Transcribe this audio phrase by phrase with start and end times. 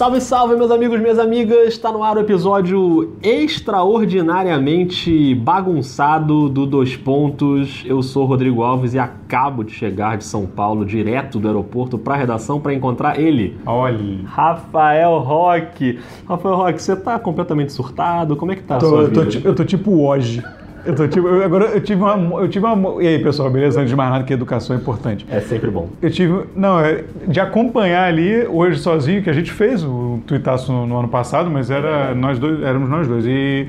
[0.00, 1.74] Salve, salve, meus amigos, minhas amigas!
[1.74, 7.82] Está no ar o episódio extraordinariamente bagunçado do Dois Pontos.
[7.84, 12.14] Eu sou Rodrigo Alves e acabo de chegar de São Paulo, direto do aeroporto para
[12.14, 13.58] a redação para encontrar ele.
[13.66, 14.20] Olha.
[14.24, 15.98] Rafael Roque.
[16.26, 18.36] Rafael Roque, você tá completamente surtado?
[18.36, 19.46] Como é que tá a Tô- sua eu, tô, vida?
[19.46, 20.42] eu tô tipo hoje.
[20.84, 21.26] Eu tô tipo.
[21.28, 22.40] eu- agora eu tive uma.
[22.40, 23.02] Eu tive uma.
[23.02, 23.78] E aí, pessoal, beleza?
[23.80, 25.26] Antes de mais nada, que educação é importante.
[25.30, 25.88] É sempre bom.
[26.00, 26.44] Eu tive.
[26.56, 30.98] Não, é de acompanhar ali hoje sozinho, que a gente fez o tuitaço no, no
[30.98, 33.24] ano passado, mas era nós dois, éramos nós dois.
[33.26, 33.68] E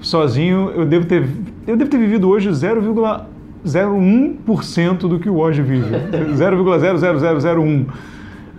[0.00, 1.24] sozinho eu devo ter.
[1.66, 5.94] Eu devo ter vivido hoje 0,01% do que o hoje vive.
[6.36, 7.86] 0,00001.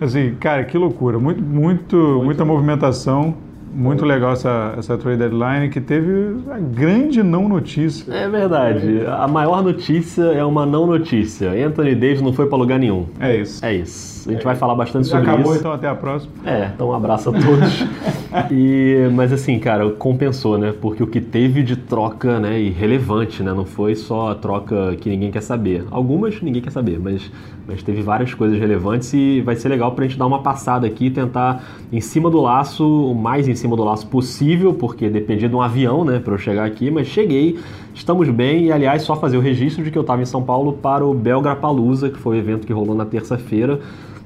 [0.00, 1.18] Assim, cara, que loucura.
[1.18, 3.34] Muito, muito, muita movimentação.
[3.74, 8.12] Muito legal essa, essa trade deadline que teve a grande não notícia.
[8.12, 9.04] É verdade.
[9.06, 11.50] A maior notícia é uma não notícia.
[11.50, 13.06] Anthony Davis não foi para lugar nenhum.
[13.18, 13.64] É isso.
[13.64, 14.28] É isso.
[14.28, 15.60] A gente vai falar bastante sobre Acabou, isso.
[15.60, 16.32] então até a próxima.
[16.44, 17.86] É, então um abraço a todos.
[18.50, 20.72] e, mas assim, cara, compensou, né?
[20.78, 23.52] Porque o que teve de troca, né, irrelevante, né?
[23.52, 25.84] Não foi só a troca que ninguém quer saber.
[25.90, 27.30] Algumas ninguém quer saber, mas,
[27.66, 31.06] mas teve várias coisas relevantes e vai ser legal pra gente dar uma passada aqui
[31.06, 35.48] e tentar em cima do laço, o mais em cima do laço possível, porque dependia
[35.48, 37.58] de um avião, né, pra eu chegar aqui, mas cheguei,
[37.94, 40.74] estamos bem e aliás, só fazer o registro de que eu tava em São Paulo
[40.74, 43.80] para o Belgrapalusa, que foi o evento que rolou na terça-feira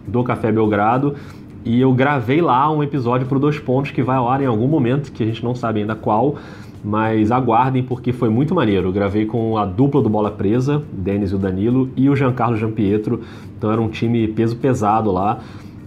[0.06, 1.14] do Café Belgrado.
[1.64, 4.68] E eu gravei lá um episódio pro Dois Pontos que vai ao ar em algum
[4.68, 6.36] momento, que a gente não sabe ainda qual,
[6.84, 8.88] mas aguardem porque foi muito maneiro.
[8.88, 12.14] Eu gravei com a dupla do Bola Presa, o Denis e o Danilo, e o
[12.14, 13.20] Giancarlo Giampietro.
[13.58, 15.40] Então era um time peso pesado lá.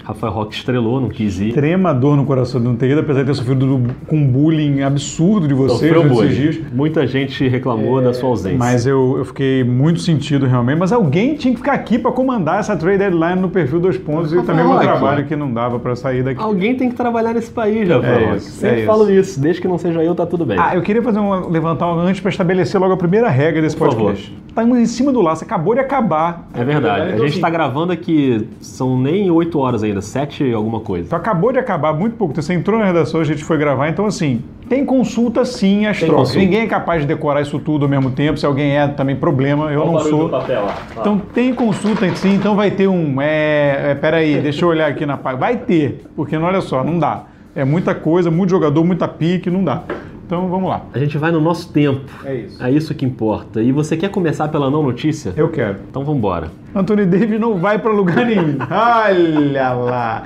[0.10, 1.50] Rafael Roque estrelou, não quis ir.
[1.50, 4.28] Extrema dor no coração de não ter ido, apesar de ter sofrido do- com um
[4.28, 6.34] bullying absurdo de vocês Sofreu nesses bullying.
[6.34, 6.60] dias.
[6.74, 8.58] Muita gente reclamou da sua ausência.
[8.58, 10.80] Mas eu, eu fiquei muito sentido realmente.
[10.80, 14.34] Mas alguém tinha que ficar aqui para comandar essa trade deadline no perfil dos pontos
[14.34, 14.86] e Rafael também meu Roque.
[14.88, 16.42] trabalho que não dava para sair daqui.
[16.42, 18.38] Alguém tem que trabalhar nesse país, Rafael É Roque.
[18.38, 19.30] isso, Sempre é falo isso.
[19.32, 19.40] isso.
[19.40, 20.58] Desde que não seja eu, tá tudo bem.
[20.60, 23.78] Ah, eu queria fazer um, levantar um antes para estabelecer logo a primeira regra desse
[23.78, 24.36] Por podcast.
[24.48, 26.50] Estamos em cima do laço, acabou de acabar.
[26.56, 27.02] É verdade.
[27.02, 31.06] Então, A gente assim, está gravando aqui, são nem 8 horas ainda, 7 alguma coisa.
[31.08, 32.34] Então acabou de acabar, muito pouco.
[32.34, 36.08] Você entrou na redação, a gente foi gravar, então assim, tem consulta sim as Tem
[36.08, 36.28] trocas.
[36.30, 36.46] consulta.
[36.46, 38.40] Ninguém é capaz de decorar isso tudo ao mesmo tempo.
[38.40, 39.72] Se alguém é, também problema.
[39.72, 40.30] Eu não sou.
[40.30, 40.68] papel.
[40.92, 43.22] Então tem consulta sim, então vai ter um.
[43.22, 45.40] É, é, peraí, deixa eu olhar aqui na página.
[45.40, 47.24] Vai ter, porque não, olha só, não dá.
[47.60, 49.84] É muita coisa, muito jogador, muita pique, não dá.
[50.26, 50.84] Então vamos lá.
[50.94, 52.02] A gente vai no nosso tempo.
[52.24, 52.64] É isso.
[52.64, 53.62] É isso que importa.
[53.62, 55.34] E você quer começar pela não notícia?
[55.36, 55.78] Eu quero.
[55.90, 56.52] Então vamos embora.
[56.76, 58.56] Anthony Davis não vai pra lugar nenhum.
[58.72, 60.24] Olha lá.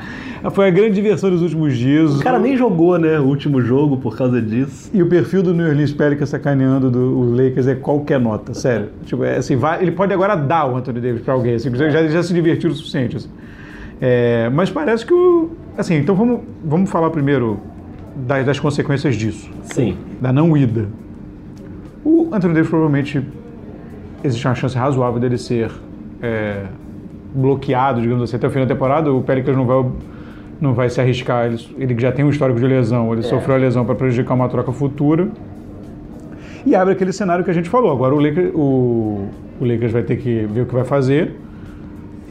[0.52, 2.20] Foi a grande diversão dos últimos dias.
[2.20, 4.92] O cara nem jogou, né, o último jogo por causa disso.
[4.94, 8.90] E o perfil do New Orleans Pelicans sacaneando do, o Lakers é qualquer nota, sério.
[9.06, 11.90] Tipo, é assim, vai- ele pode agora dar o Anthony Davis pra alguém, assim, já,
[12.08, 13.16] já se divertiu o suficiente.
[13.16, 13.30] assim.
[14.02, 15.52] É, mas parece que o.
[15.78, 17.60] Assim, então vamos, vamos falar primeiro
[18.16, 19.98] das, das consequências disso, Sim.
[20.22, 20.88] da não ida.
[22.04, 23.24] O Anthony Davis provavelmente
[24.24, 25.72] existe uma chance razoável dele ser
[26.22, 26.66] é,
[27.34, 29.12] bloqueado, digamos assim, até o fim da temporada.
[29.12, 29.86] O Pelicans não vai,
[30.60, 31.46] não vai se arriscar.
[31.46, 34.50] Ele, ele já tem um histórico de lesão, ele sofreu a lesão para prejudicar uma
[34.50, 35.30] troca futura.
[36.66, 37.92] E abre aquele cenário que a gente falou.
[37.92, 39.28] Agora o Lakers, o,
[39.60, 41.36] o Lakers vai ter que ver o que vai fazer.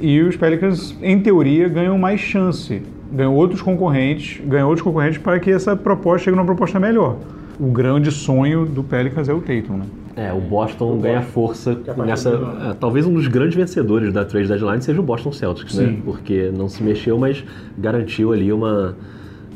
[0.03, 2.83] E os Pelicans, em teoria, ganham mais chance.
[3.13, 7.19] Ganham outros concorrentes, ganham outros concorrentes para que essa proposta chegue numa proposta melhor.
[7.61, 9.85] O grande sonho do Pelicans é o Tatum, né?
[10.17, 12.31] É, o Boston ganha força nessa.
[12.71, 15.87] é, talvez um dos grandes vencedores da trade deadline seja o Boston Celtics, né?
[15.87, 16.03] Sim.
[16.05, 17.45] Porque não se mexeu, mas
[17.79, 18.97] garantiu ali uma.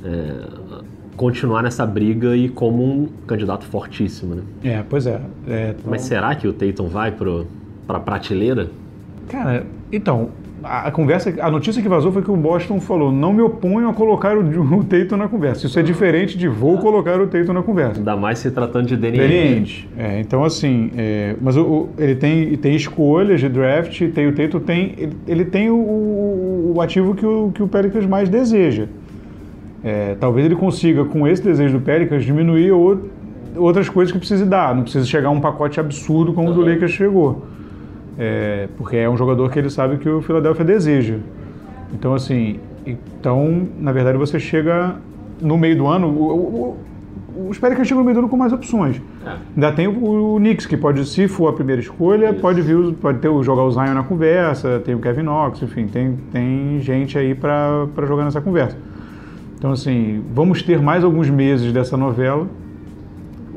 [0.05, 0.33] é,
[1.17, 4.43] continuar nessa briga e como um candidato fortíssimo, né?
[4.63, 5.21] É, pois é.
[5.49, 7.47] É, Mas será que o Tatum vai pro,
[7.87, 8.69] pra prateleira?
[9.29, 10.29] Cara, então,
[10.63, 13.93] a, conversa, a notícia que vazou foi que o Boston falou: não me oponho a
[13.95, 14.41] colocar o,
[14.79, 15.67] o Tatum na conversa.
[15.67, 17.99] Isso é diferente de vou colocar o Tatum na conversa.
[17.99, 19.35] Ainda mais se tratando de Danny Ainge.
[19.57, 19.89] Ainge.
[19.99, 24.33] É, então, assim, é, mas o, o- ele tem, tem escolhas de draft, tem o
[24.35, 25.77] Tatum, tem, ele, ele tem o,
[26.75, 28.87] o- ativo que o, que o Pelicans mais deseja.
[29.85, 33.03] É, talvez ele consiga, com esse desejo do Pelicans, diminuir ou-
[33.57, 34.75] outras coisas que precise dar.
[34.75, 37.45] Não precisa chegar a um pacote absurdo como o do Lakers chegou.
[38.19, 41.17] É, porque é um jogador que ele sabe que o Philadelphia deseja.
[41.93, 44.97] Então, assim, então, na verdade, você chega
[45.41, 46.09] no meio do ano.
[46.09, 46.79] O, o,
[47.37, 49.01] o, os Pelicans chegam no meio do ano com mais opções.
[49.55, 53.19] Ainda tem o, o Knicks, que pode, se for a primeira escolha, pode vir, pode
[53.19, 57.19] ter o jogar o Zion na conversa, tem o Kevin Knox, enfim, tem, tem gente
[57.19, 58.79] aí para jogar nessa conversa.
[59.59, 62.47] Então, assim, vamos ter mais alguns meses dessa novela.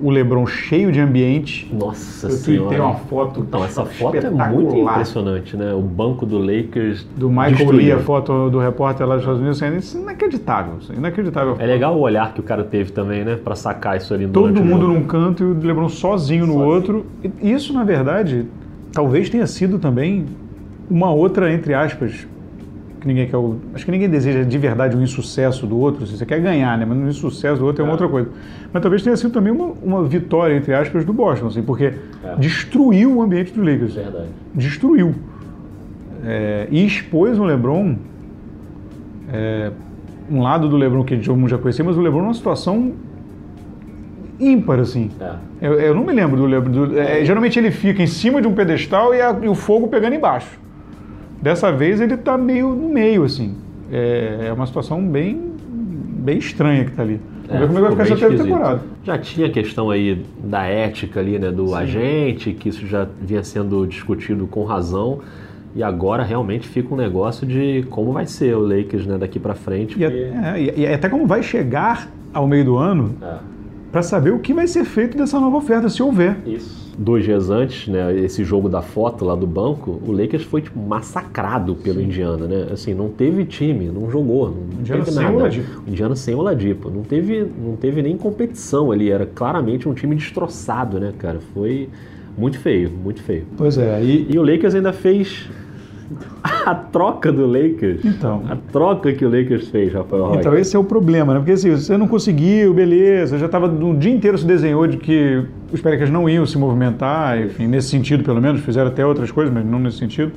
[0.01, 1.69] O LeBron cheio de ambiente.
[1.73, 2.67] Nossa Eu senhora.
[2.69, 5.73] tuitei uma foto Não, essa foto é muito impressionante, né?
[5.73, 7.75] O banco do Lakers Do Michael destruído.
[7.77, 11.55] Lee, a foto do repórter lá dos Estados Unidos, isso é inacreditável, isso é inacreditável.
[11.59, 13.35] É legal o olhar que o cara teve também, né?
[13.35, 14.93] Pra sacar isso ali Todo mundo jogo.
[14.93, 16.69] num canto e o LeBron sozinho no Sozinho.
[16.73, 17.05] outro.
[17.41, 18.45] E Isso, na verdade,
[18.93, 20.25] talvez tenha sido também
[20.89, 22.27] uma outra, entre aspas,
[22.99, 23.37] que ninguém quer.
[23.37, 26.05] o- Acho que ninguém deseja de verdade um insucesso do outro.
[26.05, 26.85] Se você quer ganhar, né?
[26.85, 27.93] Mas um insucesso do outro é uma É.
[27.93, 28.29] outra coisa.
[28.73, 31.85] Mas talvez tenha sido também uma, uma vitória, entre aspas, do Boston, assim, porque
[32.23, 32.35] É.
[32.37, 33.93] destruiu o ambiente do Lakers.
[33.95, 34.27] Verdade.
[34.53, 35.15] Destruiu.
[36.25, 37.95] É, e expôs o LeBron.
[39.31, 39.71] é,
[40.29, 42.93] um lado do LeBron que todo mundo já conhecia, mas o LeBron numa situação
[44.39, 45.09] ímpar, assim.
[45.19, 45.33] É.
[45.61, 46.71] Eu, eu não me lembro do LeBron.
[46.71, 46.93] do-
[47.25, 50.59] geralmente ele fica em cima de um pedestal e, a- e o fogo pegando embaixo.
[51.41, 53.55] Dessa vez ele está meio no meio, assim.
[53.91, 57.19] É, é uma situação bem, bem estranha que está ali.
[57.47, 58.43] Vamos ver como é vai ficar essa esquisito.
[58.45, 58.81] temporada.
[59.03, 63.43] Já tinha a questão aí da ética ali, né, do agente, que isso já vinha
[63.43, 65.19] sendo discutido com razão.
[65.75, 69.55] E agora realmente fica um negócio de como vai ser o Lakers né, daqui pra
[69.55, 69.93] frente.
[69.93, 73.35] E, porque- é, e até como vai chegar ao meio do ano É.
[73.91, 76.37] para saber o que vai ser feito dessa nova oferta, se houver.
[76.45, 76.89] Isso.
[76.97, 80.77] Dois dias antes, né, esse jogo da foto lá do banco, o Lakers foi tipo,
[80.79, 82.67] massacrado pelo Indiana, né?
[82.73, 85.37] Assim, não teve time, não jogou, não Indiana teve nada.
[85.37, 85.83] Oladipo.
[85.87, 90.13] O Indiana sem Oladipo, não teve, não teve nem competição ali, era claramente um time
[90.13, 91.39] destroçado, né, cara?
[91.53, 91.87] Foi
[92.37, 93.45] muito feio, muito feio.
[93.55, 95.49] Pois é, e, E o Lakers ainda fez
[96.43, 98.03] a troca do Lakers.
[98.03, 98.43] Então.
[98.49, 100.39] A troca que o Lakers fez, Rafael Rocha.
[100.39, 101.39] Então esse é o problema, né?
[101.39, 105.43] Porque assim, você não conseguiu, beleza, já estava um dia inteiro se desenhou de que
[105.71, 109.53] os Pelicans não iam se movimentar, enfim, nesse sentido pelo menos, fizeram até outras coisas,
[109.53, 110.31] mas não nesse sentido.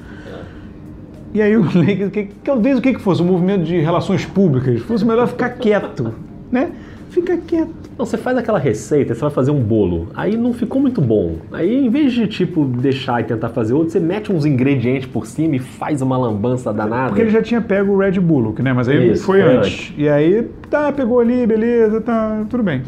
[1.35, 4.25] E aí o Lakers, que, que talvez o que que fosse, um movimento de relações
[4.25, 6.15] públicas, fosse melhor ficar quieto,
[6.51, 6.71] né?
[7.11, 7.82] Fica quieto.
[7.99, 11.37] Não, você faz aquela receita, você vai fazer um bolo, aí não ficou muito bom.
[11.53, 15.27] Aí, em vez de, tipo, deixar e tentar fazer outro, você mete uns ingredientes por
[15.27, 17.09] cima e faz uma lambança danada.
[17.09, 18.73] Porque ele já tinha pego o Red Bull, né?
[18.73, 19.93] Mas aí Isso, foi foi antes.
[19.97, 22.83] E aí, tá, pegou ali, beleza, tá, tudo bem.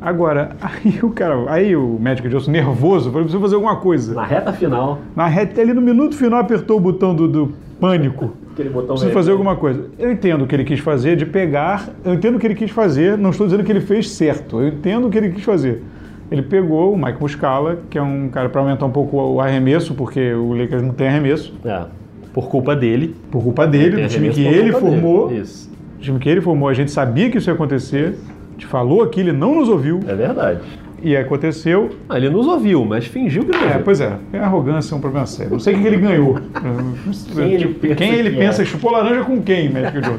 [0.00, 4.14] Agora, aí o cara, aí o médico Johnson nervoso, falou, preciso fazer alguma coisa.
[4.14, 8.32] Na reta final, Na reta, ali no minuto final apertou o botão do, do pânico.
[8.52, 9.86] aquele botão Preciso fazer alguma coisa.
[9.98, 12.70] Eu entendo o que ele quis fazer de pegar, eu entendo o que ele quis
[12.70, 15.82] fazer, não estou dizendo que ele fez certo, eu entendo o que ele quis fazer.
[16.30, 19.94] Ele pegou o Mike Muscala, que é um cara para aumentar um pouco o arremesso,
[19.94, 21.84] porque o Lakers não tem arremesso, É,
[22.34, 23.16] por culpa dele.
[23.30, 25.00] por culpa dele, do time que ele culpa dele.
[25.00, 25.32] formou.
[25.32, 28.66] Isso, O time que ele formou, a gente sabia que isso ia acontecer, a gente
[28.66, 30.60] falou aqui, ele não nos ouviu, é verdade.
[31.00, 31.90] e aconteceu.
[32.08, 35.00] Ah, ele nos ouviu, mas fingiu que não É, pois é, a arrogância é um
[35.00, 35.52] problema sério.
[35.52, 36.38] Não sei o que ele ganhou.
[37.34, 38.64] Quem ele pensa Quem ele que pensa é.
[38.64, 40.18] que chupou laranja com quem, médico Joe?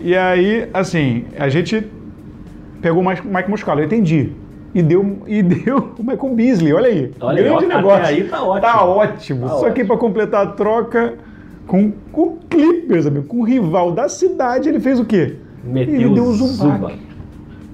[0.00, 1.86] E aí, assim, a gente
[2.80, 4.32] pegou o Mike Muscala, eu entendi.
[4.74, 7.12] E deu, e deu o Michael Beasley, olha aí.
[7.20, 8.06] Olha aí, grande até negócio.
[8.06, 8.60] aí tá ótimo.
[8.60, 9.40] Tá ótimo.
[9.46, 9.86] Tá Só que ótimo.
[9.86, 11.14] para completar a troca
[11.66, 15.36] com, com o Clippers, amigo, com o rival da cidade, ele fez o quê?
[15.62, 16.78] Meteu ele deu o Zubac.
[16.78, 17.13] Zubac.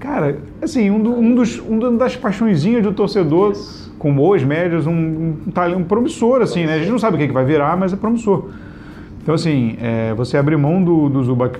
[0.01, 3.53] Cara, assim, um, do- um dos, uma das paixõezinhas do torcedor,
[3.99, 6.73] com boas médias, um, um, talento um promissor, assim, né?
[6.75, 8.45] A gente não sabe o que, que vai virar, mas é promissor.
[9.21, 11.59] Então, assim, é, você abrir mão do, do Zubac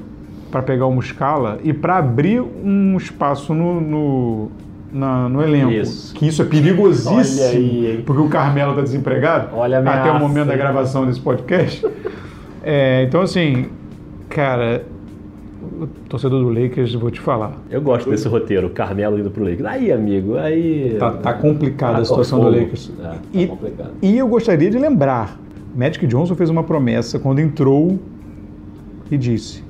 [0.49, 4.51] para pegar o Muscala e para abrir um espaço no, no,
[4.91, 6.13] na- no elenco, Isso.
[6.15, 10.01] que isso é perigosíssimo, Olha aí, porque o Carmelo está desempregado, Olha a até o
[10.15, 11.85] ameaça, momento da gravação desse podcast.
[12.63, 13.67] É, então, assim,
[14.27, 14.83] cara,
[16.09, 19.65] torcedor do Lakers, vou te falar, Eu gosto desse roteiro, Carmelo indo pro Lakers.
[19.65, 20.95] Aí, amigo, aí...
[20.99, 22.51] Tá, tá complicada Tá a situação fogo.
[22.51, 22.91] do Lakers.
[22.99, 23.91] É, tá e, complicado.
[24.01, 25.39] e eu gostaria de lembrar,
[25.75, 27.99] Magic Johnson fez uma promessa quando entrou
[29.09, 29.63] e disse: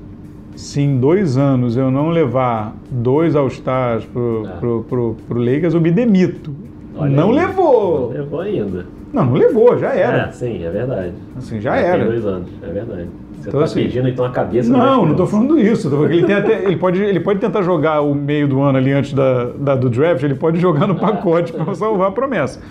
[0.56, 4.51] se em dois anos eu não levar dois All-Stars pro, É.
[4.60, 6.53] pro, pro, pro Lakers, eu me demito.
[6.96, 7.36] Olha não aí.
[7.36, 8.01] levou!
[8.12, 8.86] Não levou ainda.
[9.13, 10.27] Não, não levou, já era.
[10.27, 11.13] É, sim, é verdade.
[11.38, 12.06] Assim, já Tem era.
[12.06, 13.08] dois anos, é verdade.
[13.41, 15.27] Você Então, tá assim, pedindo então a cabeça Não, não tô Johnson.
[15.27, 15.89] falando isso.
[15.89, 18.77] tô falando ele, tem até- ele, pode, ele pode tentar jogar o meio do ano
[18.77, 22.62] ali antes da, da- do draft, ele pode jogar no pacote para salvar a promessa.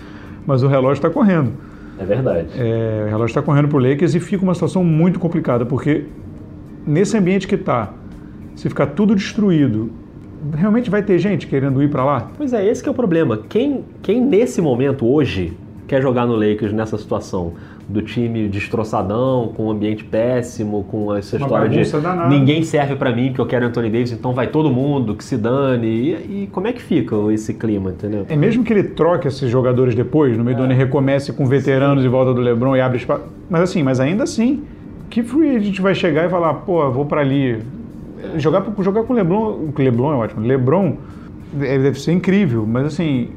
[0.47, 1.51] Mas o relógio está correndo.
[1.99, 2.47] É verdade.
[2.57, 6.05] É, o relógio está correndo para o Lakers e fica uma situação muito complicada, porque
[6.87, 7.93] nesse ambiente que está,
[8.55, 9.91] se ficar tudo destruído,
[10.55, 12.27] realmente vai ter gente querendo ir para lá?
[12.37, 13.37] Pois é, esse que é o problema.
[13.49, 15.53] Quem, quem nesse momento, hoje,
[15.91, 17.51] quer jogar no Lakers nessa situação?
[17.89, 22.29] Do time destroçadão, com um ambiente péssimo, com essa Uma história de danada.
[22.29, 25.35] ninguém serve pra mim porque eu quero Anthony Davis, então vai todo mundo, que se
[25.37, 25.87] dane.
[25.87, 28.25] E, e como é que fica esse clima, entendeu?
[28.29, 31.45] É mesmo que ele troque esses jogadores depois, no meio do ano e recomece com
[31.45, 33.23] veteranos em volta do LeBron e abre espaço.
[33.49, 34.63] Mas assim, mas ainda assim,
[35.09, 37.59] que free agent vai chegar e falar, pô, vou para ali.
[38.37, 40.47] Jogar, jogar com o LeBron, o LeBron é ótimo.
[40.47, 40.95] LeBron
[41.59, 43.31] é, deve ser incrível, mas assim,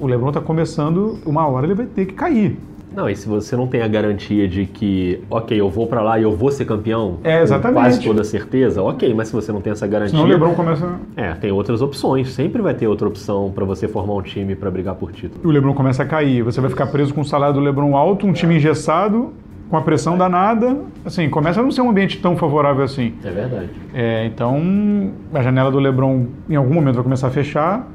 [0.00, 2.56] o, o LeBron tá começando, uma hora ele vai ter que cair.
[2.94, 6.18] Não, e se você não tem a garantia de que, ok, eu vou pra lá
[6.18, 7.76] e eu vou ser campeão, É, exatamente.
[7.76, 10.54] com quase toda certeza, ok, mas se você não tem essa garantia, Senão o LeBron
[10.54, 14.56] começa, é, tem outras opções, sempre vai ter outra opção pra você formar um time
[14.56, 15.40] pra brigar por título.
[15.48, 18.26] o LeBron começa a cair, você vai ficar preso com o salário do LeBron alto,
[18.26, 19.32] um time engessado,
[19.68, 23.14] com a pressão danada, assim, começa a não ser um ambiente tão favorável assim.
[23.24, 23.68] É verdade.
[23.94, 27.88] É, então, a janela do LeBron em algum momento vai começar a fechar.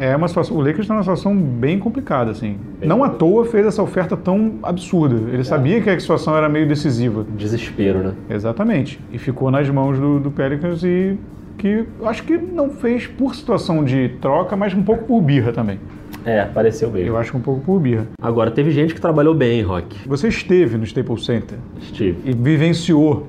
[0.00, 2.56] É uma situação, o Lakers está numa situação bem complicada, assim.
[2.80, 3.18] Bem não à complicada.
[3.18, 5.30] toa fez essa oferta tão absurda.
[5.30, 7.26] Ele sabia que a situação era meio decisiva.
[7.36, 8.14] Desespero, né?
[8.30, 8.98] Exatamente.
[9.12, 11.18] E ficou nas mãos do, do Pelicans e
[11.58, 15.78] que acho que não fez por situação de troca, mas um pouco por birra também.
[16.24, 17.08] É, pareceu mesmo.
[17.08, 18.06] Eu acho que um pouco por birra.
[18.22, 20.08] Agora, teve gente que trabalhou bem, Rock.
[20.08, 22.16] Você esteve no Staples Center Steve.
[22.24, 23.28] e vivenciou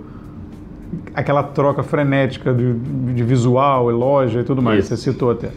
[1.14, 2.74] aquela troca frenética de,
[3.14, 4.96] de visual e loja e tudo mais, Isso.
[4.96, 5.50] você citou até.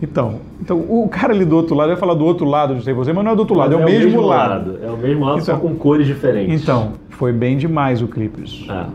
[0.00, 2.78] Então, então, o cara ali do outro lado, eu ia falar do outro lado do
[2.78, 4.78] Staples Center, mas não é do outro lado, é o mesmo, lado.
[4.82, 6.62] É o mesmo lado, só Então- com cores diferentes.
[6.62, 8.64] Então, foi bem demais o Clippers.
[8.68, 8.88] Ah,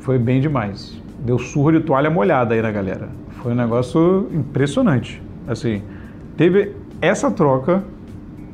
[0.00, 0.96] Foi bem demais.
[1.20, 3.08] Deu surra de toalha molhada aí na galera.
[3.42, 5.20] Foi um negócio impressionante.
[5.48, 5.82] Assim,
[6.36, 7.82] teve essa troca,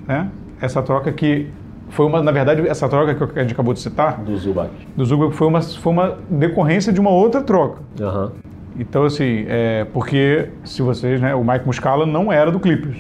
[0.08, 0.28] né?
[0.60, 1.48] Essa troca que
[1.90, 4.70] foi uma, na verdade, essa troca que a gente acabou de citar, do Zubac.
[4.96, 7.80] do Zubac foi uma, foi uma decorrência de uma outra troca.
[8.00, 8.32] Aham.
[8.78, 12.96] Então, assim, é, porque se vocês, né, o Mike Muscala não era do Clippers.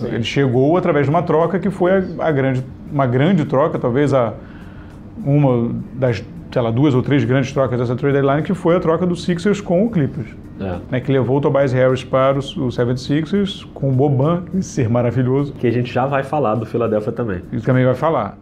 [0.00, 4.14] Ele chegou através de uma troca que foi a, a grande, uma grande troca, talvez
[4.14, 4.34] a
[5.24, 6.22] uma das,
[6.52, 9.16] sei lá, duas ou três grandes trocas dessa trade deadline, que foi a troca do
[9.16, 10.28] Sixers com o Clippers.
[10.60, 10.78] É.
[10.90, 15.52] Né, que levou o Tobias Harris para os, os 76ers com o Boban, ser maravilhoso,
[15.52, 17.42] Que a gente já vai falar do Philadelphia também.
[17.52, 18.36] isso também vai falar.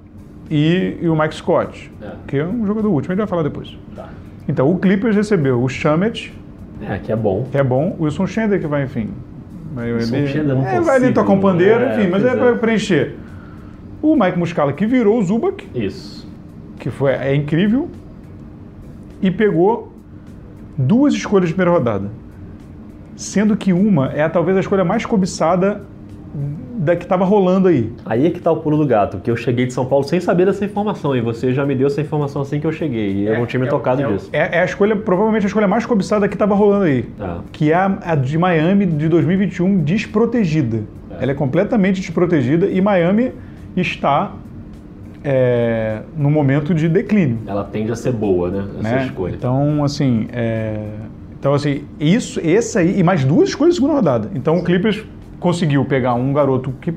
[0.51, 2.11] E, e o Mike Scott, É.
[2.27, 3.77] que é um jogador último, a gente vai falar depois.
[3.95, 4.09] Tá.
[4.49, 6.33] Então, o Clippers recebeu o Shamet,
[6.83, 7.47] É, que é bom.
[7.51, 7.97] que é bom.
[7.99, 9.11] Wilson Chandler que vai, enfim.
[9.75, 12.25] Vai, Wilson ele- Chandler, não é, vai ali consigo, tocar um pandeiro, é, enfim, mas
[12.25, 12.37] é, é.
[12.37, 13.15] para preencher.
[14.03, 16.29] O Mike Muscala que virou o Zubac, Isso.
[16.79, 17.89] que foi, é incrível,
[19.23, 19.93] e pegou
[20.77, 22.11] duas escolhas de primeira rodada.
[23.17, 25.83] Sendo que uma é talvez a escolha mais cobiçada
[26.77, 27.93] da que estava rolando aí.
[28.05, 30.21] Aí é que tá o pulo do gato, porque eu cheguei de São Paulo sem
[30.21, 33.27] saber dessa informação, e você já me deu essa informação assim que eu cheguei, e
[33.27, 34.29] eu não tinha me tocado é, disso.
[34.33, 37.09] É, é a escolha, provavelmente a escolha mais cobiçada que estava rolando aí.
[37.21, 37.41] Ah.
[37.53, 40.83] que é a, a de Miami de 2021 desprotegida.
[41.19, 43.33] Ela é completamente desprotegida e Miami
[43.75, 44.33] está
[45.25, 47.39] é, no momento de declínio.
[47.47, 48.65] Ela tende a ser boa, né?
[48.81, 49.05] Essa né?
[49.07, 49.35] escolha.
[49.35, 50.89] Então, assim, é,
[51.39, 54.31] então, assim, isso, esse aí, e mais duas escolhas de segunda rodada.
[54.35, 55.05] Então, o Clippers
[55.41, 56.95] conseguiu pegar um garoto que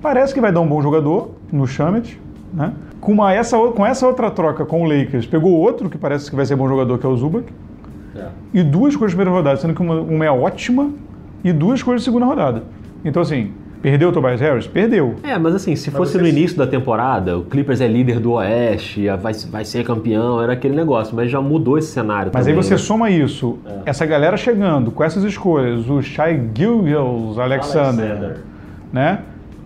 [0.00, 2.20] parece que vai dar um bom jogador no Shamet,
[2.52, 2.72] né?
[3.00, 6.36] Com, uma, essa, com essa outra troca com o Lakers, pegou outro que parece que
[6.36, 7.44] vai ser bom jogador, que é o Zubac,
[8.16, 8.28] É.
[8.52, 10.90] e duas escolhas de primeira rodada, sendo que uma, uma é ótima
[11.42, 12.62] e duas escolhas de segunda rodada.
[13.04, 13.50] Então, assim,
[13.84, 14.66] perdeu o Tobias Harris?
[14.66, 15.16] Perdeu.
[15.22, 18.32] É, mas assim, se fosse você- no início da temporada, o Clippers é líder do
[18.32, 22.54] Oeste, vai, vai ser campeão, era aquele negócio, mas já mudou esse cenário Mas aí
[22.54, 22.78] também, você né?
[22.78, 28.38] soma isso, essa galera chegando com essas escolhas, o Shai Gilgels Alexander,
[28.90, 29.18] né?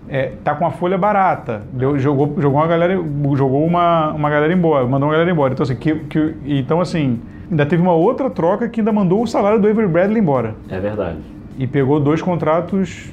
[0.08, 2.94] É, tá com a folha barata, deu- jogou, jogou uma galera,
[3.37, 5.52] jogou uma, uma galera embora, mandou uma galera embora.
[5.52, 9.26] Então assim, que, que- então assim, ainda teve uma outra troca que ainda mandou o
[9.28, 10.54] salário do Avery Bradley embora.
[10.68, 11.18] É verdade.
[11.58, 13.10] e pegou dois contratos.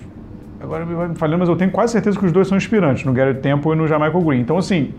[0.59, 3.03] Agora me vai me falhando, mas eu tenho quase certeza que os dois são inspirantes,
[3.05, 4.39] no Garrett Temple e no Jamaica Green.
[4.39, 4.93] Então, assim,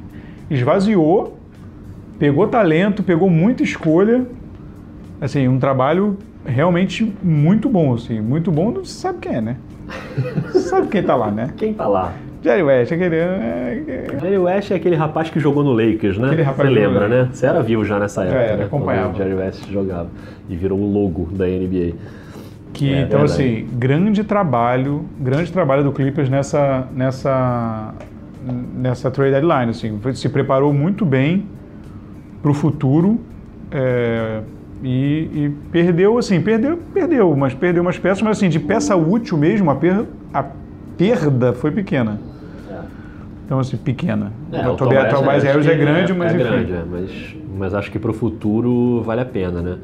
[0.50, 1.38] esvaziou,
[2.18, 4.26] pegou talento, pegou muita escolha.
[5.20, 8.20] Assim, um trabalho realmente muito bom, assim.
[8.20, 9.56] Muito bom, você sabe quem é, né?
[10.52, 11.50] Você sabe quem tá lá, né?
[11.56, 12.12] Quem tá lá?
[12.42, 13.16] Jerry West, aquele...
[13.16, 16.28] é, é, Jerry West é aquele rapaz que jogou no Lakers, né?
[16.28, 17.28] Aquele rapaz Você lembra, né?
[17.32, 18.64] Você era vivo já nessa época, era, né?
[18.64, 19.08] acompanhava.
[19.08, 20.08] Quando o Jerry West jogava.
[20.48, 21.94] E virou o logo da NBA.
[22.76, 23.42] Que, É então, verdade.
[23.42, 27.94] assim, grande trabalho, grande trabalho do Clippers nessa, nessa,
[28.74, 29.70] nessa trade deadline.
[29.70, 31.46] Assim, se preparou muito bem
[32.42, 33.18] para o futuro
[33.70, 34.42] é,
[34.84, 39.38] e, e perdeu, assim, perdeu, perdeu, mas perdeu umas peças, mas assim, de peça útil
[39.38, 40.04] mesmo, a, per,
[40.34, 40.44] a
[40.98, 42.20] perda foi pequena.
[43.46, 44.32] Então, assim, pequena.
[44.52, 46.44] É, o Tobias Harris é grande, mas é enfim.
[46.44, 49.78] grande, é, mas, mas acho que pro futuro vale a pena, né?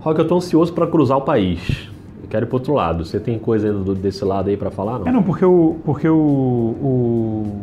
[0.00, 1.90] Rock, eu tô ansioso para cruzar o país.
[2.28, 3.04] Eu quero ir pro outro lado.
[3.06, 5.08] Você tem coisa ainda desse lado aí para falar, não?
[5.08, 5.76] É, não, porque o.
[5.82, 7.62] Porque o, o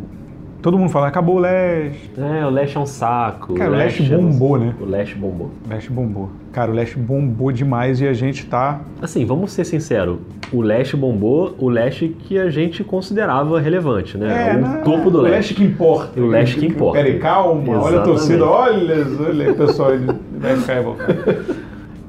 [0.59, 2.09] todo mundo fala, acabou o leste.
[2.17, 3.53] É, o Leste é um saco.
[3.53, 4.73] Cara, o Leste é um- bombou, né?
[4.81, 5.51] O Leste bombou.
[5.63, 6.29] O Leste bombou.
[6.51, 8.81] Cara, o Leste bombou demais e a gente tá.
[8.99, 10.17] Assim, vamos ser sinceros.
[10.51, 14.55] O Leste bombou, o Leste que a gente considerava relevante, né?
[14.55, 14.81] o né?
[14.83, 15.53] topo do o Leste.
[15.53, 16.19] que importa.
[16.19, 16.97] O leste que importa.
[17.03, 18.05] Peraí, calma, olha a Exatamente.
[18.05, 18.95] torcida, olha,
[19.27, 19.91] olha o pessoal
[20.39, 21.13] vai ficar revoltado.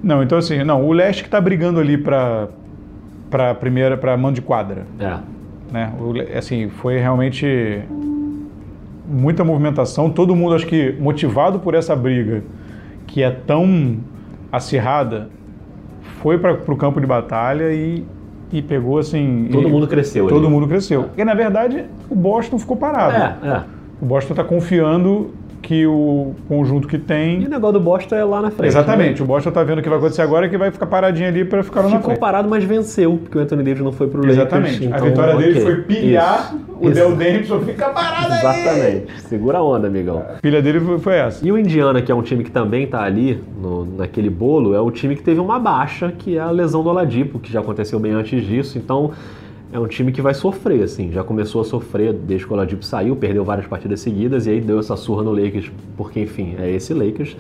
[0.07, 2.47] Não, então assim, não, o Leste que tá brigando ali pra,
[3.29, 4.87] pra primeira, pra mão de quadra.
[5.01, 5.17] É.
[5.73, 5.93] né?
[5.99, 7.81] O- Assim, foi realmente
[9.09, 12.43] muita movimentação, todo mundo acho que motivado por essa briga
[13.07, 13.97] que é tão
[14.53, 15.29] acirrada,
[16.23, 18.05] foi para o campo de batalha e,
[18.53, 19.49] e pegou assim.
[19.51, 20.55] Todo e- mundo cresceu Todo ali.
[20.55, 21.03] mundo cresceu.
[21.05, 23.45] Porque na verdade o Boston ficou parado.
[23.45, 23.63] É, é.
[24.01, 25.35] O Boston está confiando
[25.67, 27.45] que o conjunto que E tem.
[27.45, 28.69] o negócio do Boston é lá na frente.
[28.69, 29.25] Exatamente, né?
[29.25, 31.61] o Boston está vendo o que vai acontecer agora que vai ficar paradinho ali para
[31.65, 32.21] ficar lá na Ficou frente.
[32.21, 34.37] parado, mas venceu, porque o Anthony Davis não foi pro Lakers.
[34.39, 34.85] Exatamente.
[34.85, 35.63] a então, vitória dele ok.
[35.63, 36.65] foi pilhar Isso.
[36.81, 36.95] o Isso.
[36.95, 38.39] Del Davidson fica parado aí.
[38.39, 39.21] Exatamente.
[39.23, 40.19] Segura a onda, amigão.
[40.19, 41.45] A pilha dele foi, essa.
[41.45, 44.81] E o Indiana, que é um time que também tá ali no- naquele bolo, é
[44.81, 47.99] o time que teve uma baixa, que é a lesão do Oladipo, que já aconteceu
[47.99, 48.79] bem antes disso.
[48.79, 49.11] Então
[49.77, 51.13] é um time que vai sofrer, assim.
[51.13, 54.61] Já começou a sofrer desde que o Oladipo saiu, perdeu várias partidas seguidas e aí
[54.61, 57.37] deu essa surra no Lakers, porque enfim, é esse Lakers.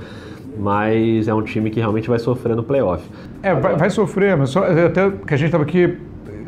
[0.58, 3.02] Mas é um time que realmente vai sofrer no playoff.
[3.42, 5.96] É, vai, vai sofrer, mas só, até que a gente estava aqui,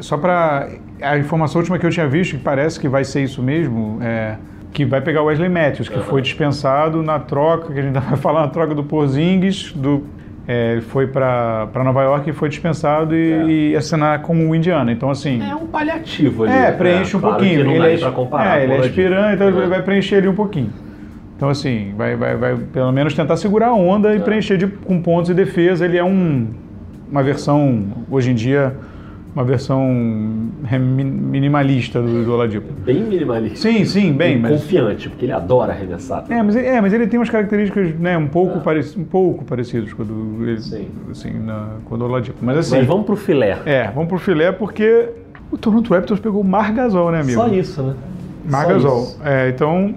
[0.00, 0.68] só para.
[1.00, 4.36] A informação última que eu tinha visto, que parece que vai ser isso mesmo, é
[4.72, 8.16] que vai pegar o Wesley Matthews, que foi dispensado na troca, que a gente vai
[8.16, 10.04] falar na troca do Porzingis, do,
[10.48, 14.90] é, ele foi para Nova York e foi dispensado e, e assinar como o Indiana.
[14.90, 15.42] Então, assim.
[15.46, 16.52] É um paliativo ali.
[16.54, 17.58] É, preenche um claro pouquinho.
[17.60, 19.66] Que não ele é, pra comparar é, ele é aspirante, então ele É.
[19.66, 20.72] vai preencher ali um pouquinho.
[21.36, 24.16] Então, assim, vai, vai, vai pelo menos tentar segurar a onda É.
[24.16, 25.84] e preencher de- com pontos e defesa.
[25.84, 26.48] Ele é um,
[27.12, 28.74] uma versão, hoje em dia,
[29.34, 29.86] uma versão
[30.70, 32.72] minimalista do, do Oladipo.
[32.84, 33.56] Bem minimalista.
[33.68, 34.52] Sim, sim, bem, E mas...
[34.62, 36.24] confiante, porque ele adora arremessar.
[36.28, 39.44] É mas, ele- é, mas ele tem umas características né, um, pouco pareci, um pouco
[39.44, 40.88] parecidas com, do, ele, Sim.
[41.10, 42.38] assim, na, com a do Oladipo.
[42.42, 43.58] Mas assim, Mas vamos pro filé.
[43.64, 45.08] é, vamos pro filé porque
[45.50, 47.40] o Toronto Raptors pegou o Mar Gasol, né, amigo?
[47.40, 47.94] Só isso, né?
[48.50, 49.02] Mar Só Gasol.
[49.02, 49.20] isso.
[49.24, 49.94] É, então,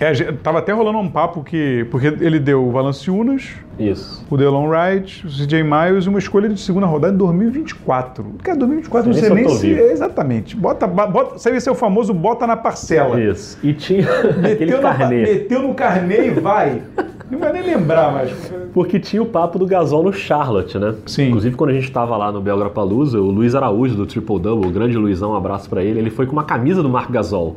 [0.00, 1.86] é, tava até rolando um papo que...
[1.90, 4.24] Porque ele deu o Valanciunas, Isso.
[4.28, 8.24] o Delon Wright, o CJ Miles e uma escolha de segunda rodada em 2024.
[8.42, 9.80] Cara, 2024 não Sei nem se vivo.
[9.80, 10.56] Exatamente.
[10.56, 13.20] Bota, bota, é o famoso bota na parcela.
[13.20, 13.58] Isso.
[13.62, 14.06] E tinha
[14.44, 16.82] aquele Meteu, na, meteu no carnê e vai.
[17.30, 18.30] Não vai nem lembrar mais.
[18.72, 20.94] Porque tinha o papo do Gasol no Charlotte, né?
[21.06, 21.28] Sim.
[21.28, 24.72] Inclusive, quando a gente estava lá no Belgrapalusa, o Luiz Araújo, do Triple Double, o
[24.72, 27.56] grande Luizão, um abraço pra ele, ele foi com uma camisa do Marc Gasol.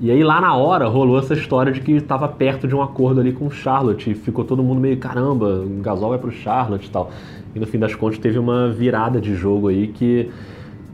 [0.00, 3.20] E aí, lá na hora, rolou essa história de que estava perto de um acordo
[3.20, 4.12] ali com o Charlotte.
[4.12, 7.10] E ficou todo mundo meio, caramba, o Gasol vai pro Charlotte e tal.
[7.52, 10.30] E no fim das contas, teve uma virada de jogo aí que,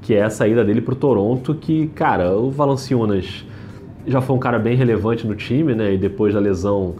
[0.00, 3.44] que é a saída dele pro Toronto, que, cara, o Valanciunas
[4.06, 5.92] já foi um cara bem relevante no time, né?
[5.92, 6.94] E depois da lesão,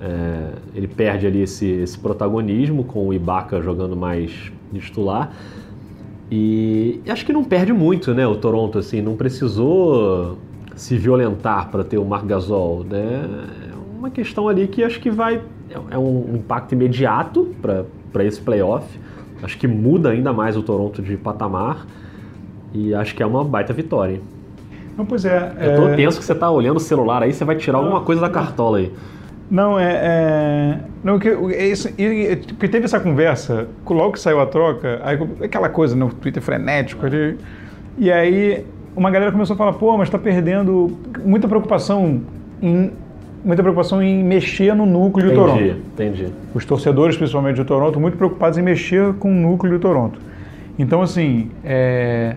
[0.00, 5.30] é, ele perde ali esse, esse protagonismo com o Ibaka jogando mais de titular.
[6.30, 8.26] E acho que não perde muito, né?
[8.26, 10.38] O Toronto, assim, não precisou
[10.80, 13.22] se violentar para ter o Marc Gasol, né?
[13.70, 15.42] É uma questão ali que acho que vai
[15.90, 18.86] é um impacto imediato para esse playoff.
[19.42, 21.86] Acho que muda ainda mais o Toronto de patamar
[22.72, 24.22] e acho que é uma baita vitória.
[24.96, 25.52] Não, pois é.
[25.60, 28.00] Eu tô é- tenso que você tá olhando o celular aí, você vai tirar alguma
[28.00, 28.90] coisa da cartola aí.
[29.50, 30.00] Não, é.
[30.02, 34.46] é não, que, é isso, e- e- porque teve essa conversa, logo que saiu a
[34.46, 37.36] troca, aí, aquela coisa no Twitter frenético ali.
[37.98, 38.64] E aí
[38.96, 42.20] uma galera começou a falar, pô, mas tá perdendo muita preocupação
[42.62, 42.90] em.
[43.42, 45.80] Muita preocupação em mexer no núcleo de Entendi, Toronto.
[45.94, 46.26] entendi.
[46.54, 50.20] Os torcedores, principalmente de Toronto, muito preocupados em mexer com o núcleo de Toronto.
[50.78, 52.36] Então, assim, é...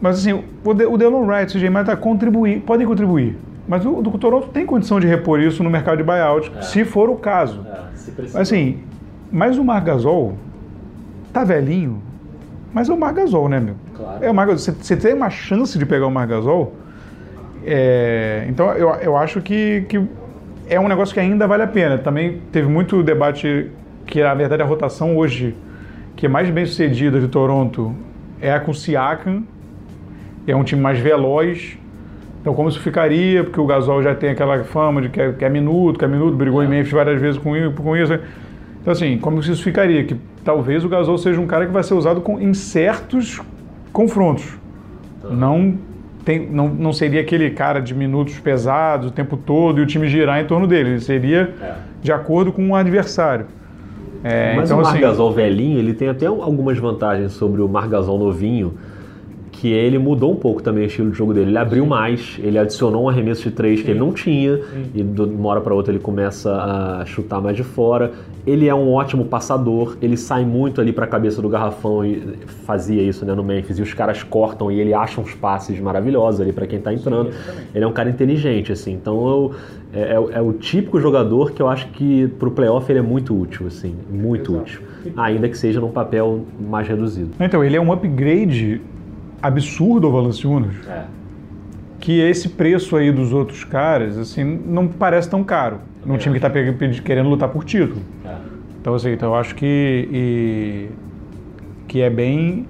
[0.00, 3.36] mas assim, o, De, o Delon Wright e o CJ tá contribuir, podem contribuir.
[3.66, 6.62] Mas o, o Toronto tem condição de repor isso no mercado de buyout, É.
[6.62, 7.66] se for o caso.
[7.96, 8.78] se Mas, Assim,
[9.32, 10.34] mas o Mar Gasol
[11.32, 12.00] tá velhinho,
[12.76, 13.74] mas é o Mar Gasol, né, meu?
[13.96, 14.22] Claro.
[14.22, 14.74] É o Mar Gasol.
[14.74, 16.74] Você, tem uma chance de pegar o Mar Gasol,
[17.64, 19.98] é, então eu, eu acho que, que
[20.68, 21.96] é um negócio que ainda vale a pena.
[21.96, 23.70] Também teve muito debate
[24.06, 25.56] que, na verdade, a rotação hoje,
[26.16, 27.94] que é mais bem sucedida de Toronto,
[28.42, 29.44] é a com o Siakam,
[30.46, 31.78] é um time mais veloz.
[32.42, 33.42] Então, como isso ficaria?
[33.42, 36.08] Porque o Gasol já tem aquela fama de que é, que é minuto, que é
[36.08, 38.12] minuto, brigou em Memphis várias vezes com, com isso.
[38.82, 40.04] Então, assim, como isso ficaria?
[40.04, 40.14] Que
[40.46, 43.42] talvez o Gasol seja um cara que vai ser usado com, em certos
[43.92, 44.56] confrontos.
[45.28, 45.74] Não,
[46.24, 50.06] tem, não, não seria aquele cara de minutos pesados o tempo todo e o time
[50.08, 50.90] girar em torno dele.
[50.90, 51.74] Ele seria É.
[52.00, 53.46] de acordo com o adversário.
[54.22, 58.18] É, Mas então, o assim, Margasol velhinho, ele tem até algumas vantagens sobre o Margasol
[58.18, 58.74] novinho,
[59.66, 61.50] que ele mudou um pouco também o estilo de jogo dele.
[61.50, 64.60] Ele abriu mais, ele adicionou um arremesso de três que ele não tinha,
[64.94, 68.12] e de uma hora para outra ele começa a chutar mais de fora.
[68.46, 72.22] Ele é um ótimo passador, ele sai muito ali para a cabeça do garrafão e
[72.64, 76.40] fazia isso né, no Memphis, e os caras cortam e ele acha uns passes maravilhosos
[76.40, 77.30] ali para quem tá entrando.
[77.74, 79.52] ele é um cara inteligente, assim, então eu,
[79.92, 83.02] é, é o- é o típico jogador que eu acho que pro playoff ele é
[83.02, 84.80] muito útil, assim, muito útil.
[85.16, 87.30] Ainda que seja num papel mais reduzido.
[87.40, 88.80] Então, ele é um upgrade
[89.42, 90.74] absurdo ao Valanciunas.
[90.88, 91.04] É.
[91.98, 95.78] que esse preço aí dos outros caras, assim, não parece tão caro.
[96.04, 96.18] Num É.
[96.18, 98.00] time que está querendo lutar por título.
[98.24, 98.34] É.
[98.80, 100.88] Então, assim, então eu acho que e-
[101.88, 102.66] que é bem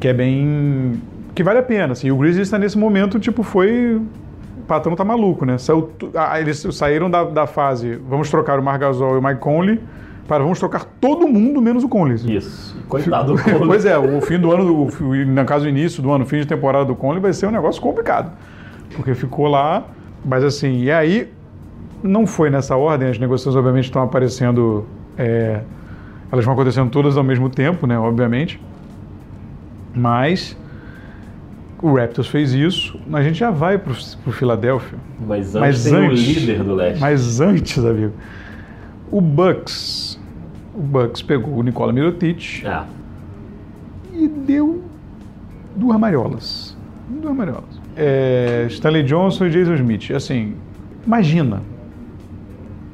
[0.00, 1.00] que é bem
[1.34, 1.92] que vale a pena.
[1.92, 5.56] Assim, o Grizzlies está nesse momento tipo foi o patrão tá maluco, né?
[5.58, 5.90] Saiu,
[6.40, 9.78] eles saíram da, da fase vamos trocar o Margasol e o Mike Conley
[10.28, 12.36] para vamos trocar todo mundo menos o Conley.
[12.36, 12.76] Isso.
[12.88, 13.66] Coitado do Conley.
[13.66, 16.38] Pois é, o fim do ano, o, fi- no caso o início do ano, fim
[16.38, 18.30] de temporada do Conley vai ser um negócio complicado.
[18.94, 19.84] Porque ficou lá,
[20.24, 21.32] mas assim, e aí
[22.02, 24.86] não foi nessa ordem, as negociações obviamente estão aparecendo,
[25.16, 25.62] é,
[26.30, 28.60] elas vão acontecendo todas ao mesmo tempo, né, obviamente.
[29.94, 30.56] Mas
[31.82, 34.98] o Raptors fez isso, a gente já vai pro, pro Philadelphia.
[35.26, 37.00] Mas antes Mas antes, o líder do leste.
[37.00, 38.12] Mas antes, amigo,
[39.10, 40.07] o Bucks,
[40.78, 42.82] o Bucks pegou o Nikola Mirotic, É.
[44.14, 44.82] e deu
[45.74, 46.76] duas mariolas.
[47.08, 47.80] Duas mariolas.
[47.96, 50.10] É, Stanley Johnson e Jason Smith.
[50.12, 50.54] Assim,
[51.04, 51.62] imagina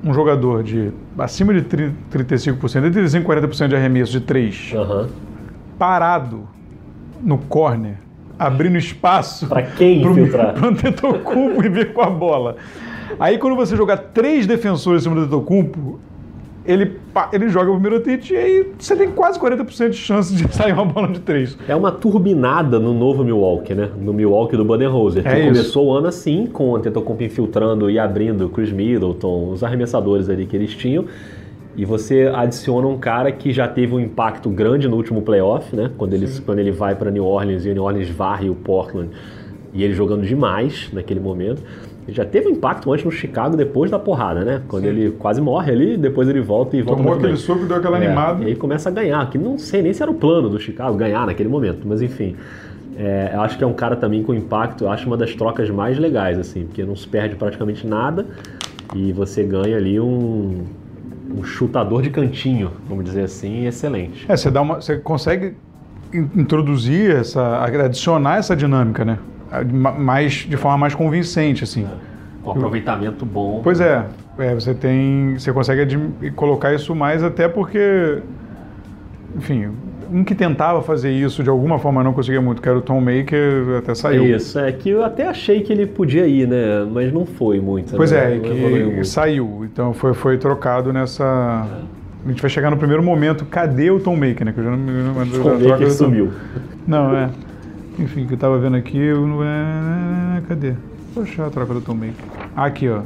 [0.03, 4.73] um jogador de acima de 30, 35%, entre 35% e 40% de arremesso de 3,
[4.75, 5.09] Aham.
[5.79, 6.49] parado
[7.23, 7.97] no corner,
[8.39, 10.53] abrindo espaço Pra quem pro, infiltrar?
[10.55, 12.57] pro Antetokounmpo e vir com a bola.
[13.19, 15.99] Aí quando você jogar três defensores em cima do Antetokounmpo,
[16.67, 16.99] ele,
[17.33, 20.85] ele joga pro Mirotic e aí você tem quase 40% de chance de sair uma
[20.85, 21.57] bola de três.
[21.69, 23.91] É uma turbinada no novo Milwaukee, né?
[24.01, 27.99] No Milwaukee do Budenholzer, que É começou o ano assim, com o Antetokounmpo infiltrando e
[27.99, 31.05] abrindo o Chris Middleton, os arremessadores ali que eles tinham.
[31.77, 35.91] E você adiciona um cara que já teve um impacto grande no último playoff, né?
[35.99, 39.11] Quando ele, quando ele vai para New Orleans e o New Orleans varre o Portland
[39.73, 41.63] e ele jogando demais naquele momento.
[42.07, 44.61] Ele já teve um impacto antes no Chicago depois da porrada, né?
[44.69, 47.77] Quando ele quase morre ali, depois ele volta e volta Tomou aquele soco e deu
[47.79, 48.45] aquela É, animada.
[48.45, 50.97] E aí começa a ganhar, que não sei nem se era o plano do Chicago
[50.97, 52.37] ganhar naquele momento, mas enfim.
[52.97, 55.69] É, eu acho que é um cara também com impacto, eu acho uma das trocas
[55.71, 58.25] mais legais, assim, porque não se perde praticamente nada
[58.95, 60.63] e você ganha ali um,
[61.37, 64.27] um chutador de cantinho, vamos dizer assim, excelente.
[64.29, 65.55] É, você, dá uma, você consegue
[66.13, 69.19] in- introduzir essa, adicionar essa dinâmica, né?
[69.63, 71.87] Ma- Mais, de forma mais convincente, assim.
[72.45, 73.61] Um aproveitamento bom.
[73.63, 74.05] Pois é,
[74.39, 75.97] é, você tem, você consegue
[76.37, 78.19] colocar isso mais até porque,
[79.37, 79.69] enfim,
[80.13, 83.01] um que tentava fazer isso de alguma forma não conseguia muito, que era o Tom
[83.01, 84.25] Maker, até É saiu.
[84.37, 86.87] isso, é que eu até achei que ele podia ir, né?
[86.93, 87.97] Mas não foi muito.
[87.97, 88.33] Pois né?
[88.33, 89.05] é, Não que muito.
[89.07, 89.63] saiu.
[89.65, 91.25] Então foi, foi trocado nessa.
[92.25, 93.45] A gente vai chegar no primeiro momento.
[93.47, 94.53] Cadê o Tom Maker, né?
[94.53, 96.31] Que eu já não me lembro Tom- sumiu.
[96.87, 97.31] Não, é.
[97.99, 100.43] Enfim, que eu tava vendo aqui, eu não é.
[100.49, 100.75] Cadê?
[101.15, 102.15] Vou achar a troca do Tom Baker.
[102.57, 103.03] Aqui, ó.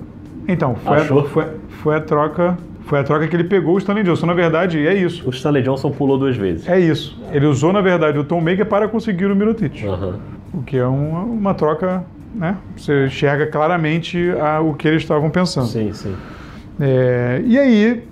[0.47, 1.25] Então, foi a, Achou?
[1.29, 1.45] foi,
[1.83, 2.57] foi a troca.
[2.87, 4.25] Foi a troca que ele pegou o Stanley Johnson.
[4.25, 5.27] Na verdade, é isso.
[5.27, 6.67] O Stanley Johnson pulou duas vezes.
[6.67, 7.21] É isso.
[7.31, 9.85] Ele usou, na verdade, o Tom Maker para conseguir o Mirotic.
[9.85, 10.19] Aham.
[10.55, 12.03] O que é uma, uma troca,
[12.35, 12.57] né?
[12.75, 15.67] Você enxerga claramente a- o que eles estavam pensando.
[15.67, 16.15] Sim, sim.
[16.81, 18.05] É, e aí,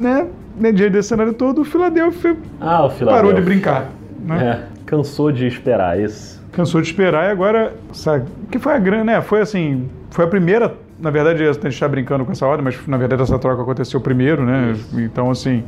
[0.00, 0.26] né?
[0.58, 3.06] né, Diante desse cenário todo, o Philadelphia Ah, o Philadelphia.
[3.06, 3.90] parou de brincar.
[4.24, 4.42] Né?
[4.66, 6.42] É, cansou de esperar isso.
[6.52, 9.20] cansou de esperar e agora, sabe, que foi a grande, né?
[9.22, 12.76] Foi assim, foi a primeira, na verdade, a gente está brincando com essa ordem, mas
[12.88, 14.74] na verdade essa troca aconteceu primeiro, né?
[14.94, 15.62] Então, assim,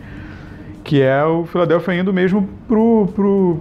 [0.83, 3.59] que é o Philadelphia indo mesmo pro, pro,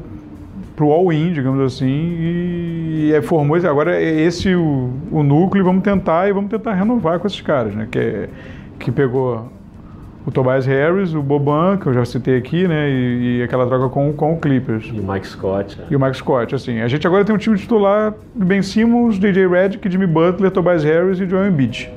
[0.76, 5.84] pro all-in, digamos assim, e, é, formou, agora é esse o, o núcleo, e vamos
[5.84, 7.88] tentar, e vamos tentar renovar com esses caras, né?
[7.90, 8.30] Que, é-
[8.80, 9.48] que pegou
[10.26, 12.90] o Tobias Harris, o Boban, que eu já citei aqui, né?
[12.90, 14.92] E, e aquela troca com, com o Clippers.
[14.94, 15.78] E o Mike Scott.
[15.90, 16.80] E o Mike Scott, assim.
[16.82, 20.84] A gente agora tem um time titular de Ben Simmons, DJ Redick, Jimmy Butler, Tobias
[20.84, 21.92] Harris e Joel Embiid.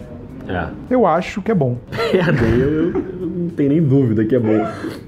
[0.49, 0.69] É.
[0.91, 1.79] Eu acho que é bom.
[2.11, 4.67] Perdem, eu, eu não tenho nem dúvida que é bom.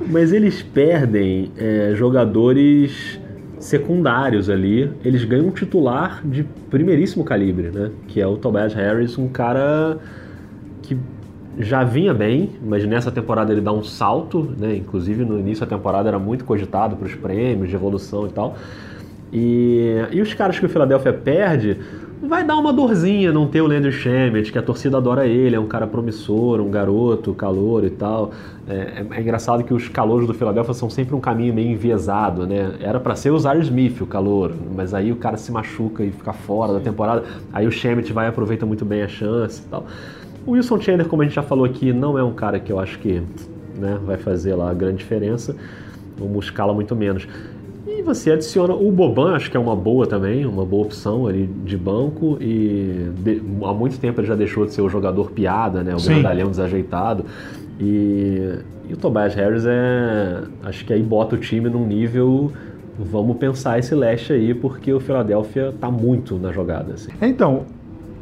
[0.08, 3.20] Mas eles perdem é, jogadores
[3.58, 4.90] secundários ali.
[5.04, 7.90] Eles ganham um titular de primeiríssimo calibre, né?
[8.08, 9.98] Que é o Tobias Harris, um cara
[11.58, 14.76] já vinha bem, mas nessa temporada ele dá um salto, né?
[14.76, 18.56] Inclusive no início da temporada era muito cogitado para os prêmios de evolução e tal.
[19.32, 21.78] E, e os caras que o Philadelphia perde,
[22.22, 25.60] vai dar uma dorzinha não ter o Landry Shamet, que a torcida adora ele, é
[25.60, 28.30] um cara promissor, um garoto, calor e tal.
[28.68, 32.46] É, é- é engraçado que os calouros do Philadelphia são sempre um caminho meio enviesado,
[32.46, 32.74] né?
[32.80, 36.10] Era para ser o Zaire Smith, o calor, mas aí o cara se machuca e
[36.10, 39.68] fica fora da temporada, aí o Shamet vai e aproveita muito bem a chance e
[39.68, 39.84] tal.
[40.46, 42.78] O Wilson Chandler, como a gente já falou aqui, não é um cara que eu
[42.78, 43.20] acho que
[43.78, 45.56] né, vai fazer lá a grande diferença.
[46.20, 47.26] O Muscala muito menos.
[47.86, 51.46] E você adiciona o Boban, acho que é uma boa também, uma boa opção ali
[51.64, 52.36] de banco.
[52.40, 55.94] E de- há muito tempo ele já deixou de ser o jogador piada, né?
[55.94, 56.14] O Sim.
[56.14, 57.24] grandalhão desajeitado.
[57.80, 60.42] E, e o Tobias Harris é.
[60.64, 62.52] Acho que aí bota o time num nível
[62.98, 66.94] vamos pensar esse leste aí, porque o Philadelphia tá muito na jogada.
[66.94, 67.10] Assim.
[67.20, 67.64] Então,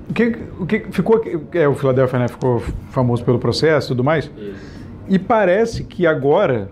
[0.09, 1.23] o que, o que ficou.
[1.53, 4.31] É, o Philadelphia né, ficou famoso pelo processo e tudo mais.
[4.37, 4.75] Isso.
[5.09, 6.71] E parece que agora,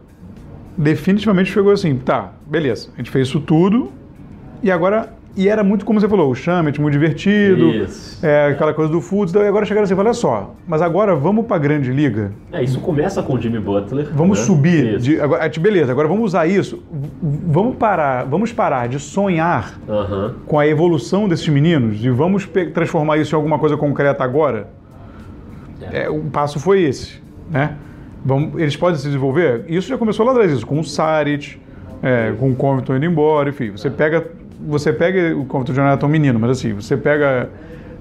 [0.77, 3.93] definitivamente chegou assim: tá, beleza, a gente fez isso tudo,
[4.63, 8.25] e agora e era muito como você falou, o Chamet, muito divertido, isso.
[8.25, 9.43] é, aquela coisa do futsal.
[9.43, 12.33] E agora chegaram assim, olha só, mas agora vamos para a grande liga.
[12.53, 14.09] É, isso começa com o Jimmy Butler.
[14.13, 14.45] Vamos né?
[14.45, 14.99] subir.
[14.99, 16.83] De, agora, beleza, agora vamos usar isso.
[17.23, 19.79] Vamos parar, vamos parar de sonhar
[20.47, 24.69] com a evolução desses meninos e vamos transformar isso em alguma coisa concreta agora.
[25.81, 26.05] É.
[26.05, 27.77] É, o passo foi esse, né?
[28.25, 29.65] Vamos, eles podem se desenvolver?
[29.67, 31.59] Isso já começou lá atrás, isso, com o Saric,
[32.03, 33.71] é, com o Compton indo embora, enfim.
[33.71, 34.25] Você pega
[34.67, 37.51] você pega o Jonathan menino, mas assim, você pega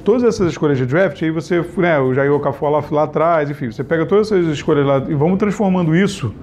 [0.03, 3.71] todas essas escolhas de draft, aí você, né, o Jair Okafor lá, lá atrás, enfim,
[3.71, 6.33] você pega todas essas escolhas lá e vamos transformando isso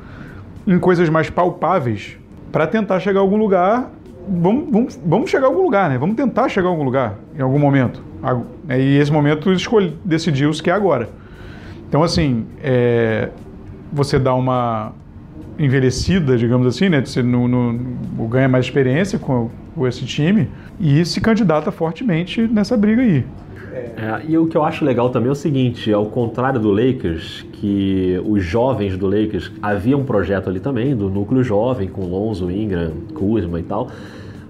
[0.67, 2.17] em coisas mais palpáveis
[2.53, 3.91] para tentar chegar a algum lugar.
[4.29, 5.97] Vamos, vamos, vamos chegar a algum lugar, né?
[5.97, 8.03] Vamos tentar chegar a algum lugar em algum momento.
[8.69, 9.49] E esse momento
[10.05, 11.09] decidiu-se que é agora.
[11.89, 13.31] Então, assim, é,
[13.91, 14.93] você dá uma
[15.59, 17.05] envelhecida, digamos assim, né?
[17.05, 22.77] Você no, no, ganha mais experiência com, com esse time e se candidata fortemente nessa
[22.77, 23.25] briga aí.
[23.97, 27.45] É, e o que eu acho legal também é o seguinte, ao contrário do Lakers,
[27.53, 32.51] que os jovens do Lakers havia um projeto ali também, do núcleo jovem, com Lonzo,
[32.51, 33.89] Ingram, Kuzma e tal,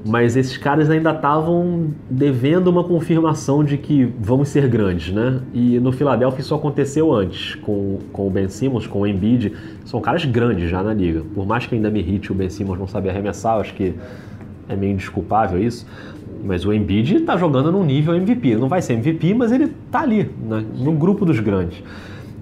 [0.07, 5.41] mas esses caras ainda estavam devendo uma confirmação de que vamos ser grandes, né?
[5.53, 9.53] E no Philadelphia isso aconteceu antes, com, com o Ben Simmons, com o Embiid,
[9.85, 11.23] são caras grandes já na liga.
[11.35, 13.95] Por mais que ainda me irrite o Ben Simmons não saber arremessar, acho que
[14.69, 15.87] é meio indesculpável isso.
[16.45, 18.49] Mas o Embiid está jogando num nível MVP.
[18.51, 20.65] Ele não vai ser MVP, mas ele está ali, né?
[20.77, 21.83] no grupo dos grandes.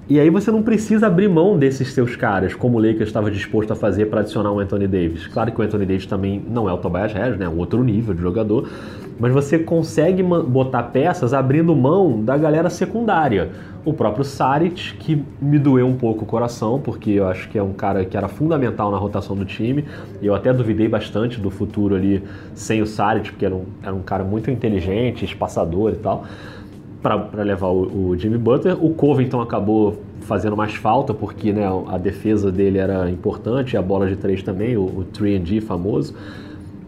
[0.09, 3.73] E aí você não precisa abrir mão desses seus caras, como o Lakers estava disposto
[3.73, 5.27] a fazer para adicionar o Anthony Davis.
[5.27, 7.47] Claro que o Anthony Davis também não é o Tobias Harris, né?
[7.47, 8.71] É um outro nível de jogador,
[9.19, 13.51] mas você consegue botar peças abrindo mão da galera secundária.
[13.85, 17.63] O próprio Saric, que me doeu um pouco o coração, porque eu acho que é
[17.63, 19.85] um cara que era fundamental na rotação do time.
[20.23, 22.23] Eu até duvidei bastante do futuro ali
[22.55, 26.25] sem o Saric, porque era um, era um cara muito inteligente, espaçador e tal
[27.07, 28.83] para levar o, o, Jimmy Butler.
[28.85, 34.09] O Covington acabou fazendo mais falta, porque né, a defesa dele era importante, a bola
[34.09, 36.15] de três também, o, o 3D famoso.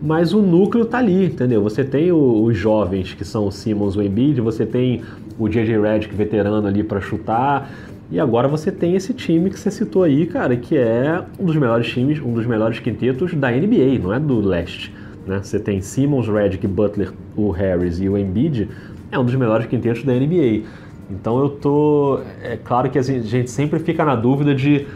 [0.01, 1.63] Mas o núcleo tá ali, entendeu?
[1.63, 5.03] Você tem os jovens, que são o Simmons, o Embiid, você tem
[5.39, 7.71] o JJ Redick veterano ali para chutar,
[8.11, 11.57] e agora você tem esse time que você citou aí, cara, que é um dos
[11.57, 14.95] melhores times, um dos melhores quintetos da NBA, não é do leste.
[15.27, 15.41] Né?
[15.43, 18.69] Você tem Simmons, Redick, Butler, o Harris e o Embiid,
[19.11, 20.63] é um dos melhores quintetos da NBA.
[21.11, 22.21] Então eu tô.
[22.43, 24.87] É claro que a gente sempre fica na dúvida de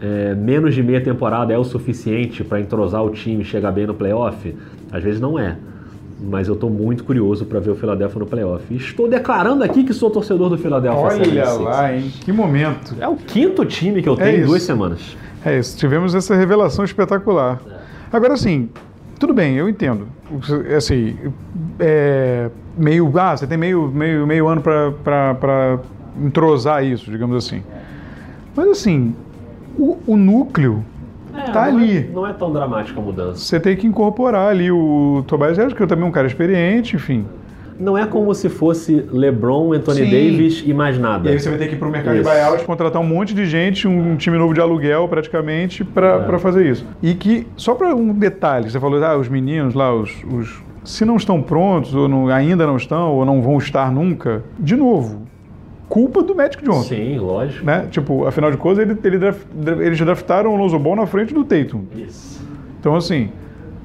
[0.00, 3.86] é, menos de meia temporada é o suficiente para entrosar o time e chegar bem
[3.86, 4.54] no playoff?
[4.92, 5.56] Às vezes não é.
[6.20, 8.74] Mas eu estou muito curioso para ver o Philadelphia no playoff.
[8.74, 11.00] Estou declarando aqui que sou torcedor do Philadelphia.
[11.00, 12.12] Olha lá, hein?
[12.20, 12.94] Que momento.
[13.00, 15.16] É o quinto time que eu tenho é em duas semanas.
[15.44, 15.76] É isso.
[15.76, 17.60] Tivemos essa revelação espetacular.
[17.66, 18.16] É.
[18.16, 18.68] Agora, sim,
[19.18, 20.06] tudo bem, eu entendo.
[20.76, 21.16] Assim,
[21.78, 23.12] é, meio.
[23.18, 25.78] Ah, você tem meio, meio, meio ano para
[26.22, 27.62] entrosar isso, digamos assim.
[28.54, 29.14] Mas assim,
[29.76, 30.84] o, o núcleo
[31.36, 31.98] é, tá não ali.
[31.98, 33.38] É, não é tão dramática a mudança.
[33.38, 37.24] Você tem que incorporar ali o Tobias Harris, que é também um cara experiente, enfim.
[37.78, 40.10] Não é como se fosse LeBron, Anthony Sim.
[40.10, 41.28] Davis e mais nada.
[41.28, 42.22] E aí você vai ter que ir para o mercado isso.
[42.22, 46.38] de buyout, contratar um monte de gente, um time novo de aluguel praticamente, para é.
[46.38, 46.86] fazer isso.
[47.02, 51.04] E que, só para um detalhe, você falou, ah, os meninos lá, os, os se
[51.04, 55.22] não estão prontos, ou não, ainda não estão, ou não vão estar nunca, de novo,
[55.88, 56.82] culpa do Magic Johnson.
[56.82, 57.64] Sim, lógico.
[57.64, 57.86] Né?
[57.90, 59.42] Tipo, afinal de contas, ele, ele draft,
[59.80, 61.84] eles draftaram o Lonzo Ball na frente do Tatum.
[61.96, 62.44] Isso.
[62.78, 63.30] Então, assim,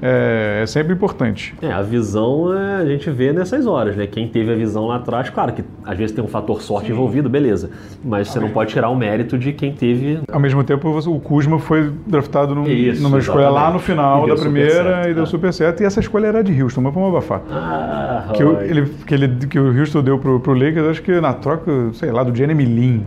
[0.02, 1.54] é, é, sempre importante.
[1.60, 4.06] É, a visão é, a gente vê nessas horas, né?
[4.06, 6.92] Quem teve a visão lá atrás, claro que às vezes tem um fator sorte Sim.
[6.92, 7.70] envolvido, beleza.
[8.04, 10.20] Mas você não pode tirar o mérito de quem teve.
[10.30, 14.36] Ao mesmo tempo, o Kuzma foi draftado num, Isso, numa escolha lá no final da
[14.36, 15.30] primeira certo, e deu tá.
[15.30, 15.82] super certo.
[15.82, 17.42] E essa escolha era de Houston, mas vamos abafar.
[17.50, 21.20] Ah, que, o, ele, que, ele, que o Houston deu pro, pro Lakers, acho que
[21.20, 23.06] na troca, sei lá, do Jeremy Lin.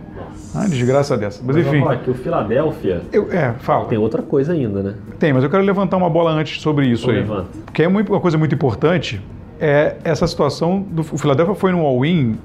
[0.54, 1.42] Ah, desgraça dessa.
[1.44, 1.80] Mas, mas enfim.
[1.80, 3.02] Falar que o Philadelphia.
[3.12, 3.86] Eu, é, fala.
[3.86, 4.94] Tem outra coisa ainda, né?
[5.18, 7.16] Tem, mas eu quero levantar uma bola antes sobre isso aí.
[7.16, 7.48] Levanta.
[7.64, 9.20] Porque é uma coisa muito importante
[9.60, 12.36] é essa situação do o Philadelphia foi no all-in,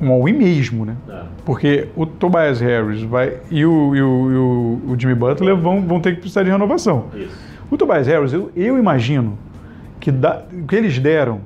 [0.00, 0.96] um all-in mesmo, né?
[1.08, 1.22] É.
[1.44, 5.80] Porque o Tobias Harris vai e o, e o, e o, o Jimmy Butler vão,
[5.80, 7.06] vão ter que precisar de renovação.
[7.14, 7.36] Isso.
[7.70, 9.38] O Tobias Harris, eu, eu imagino
[9.98, 11.40] que da, o que eles deram,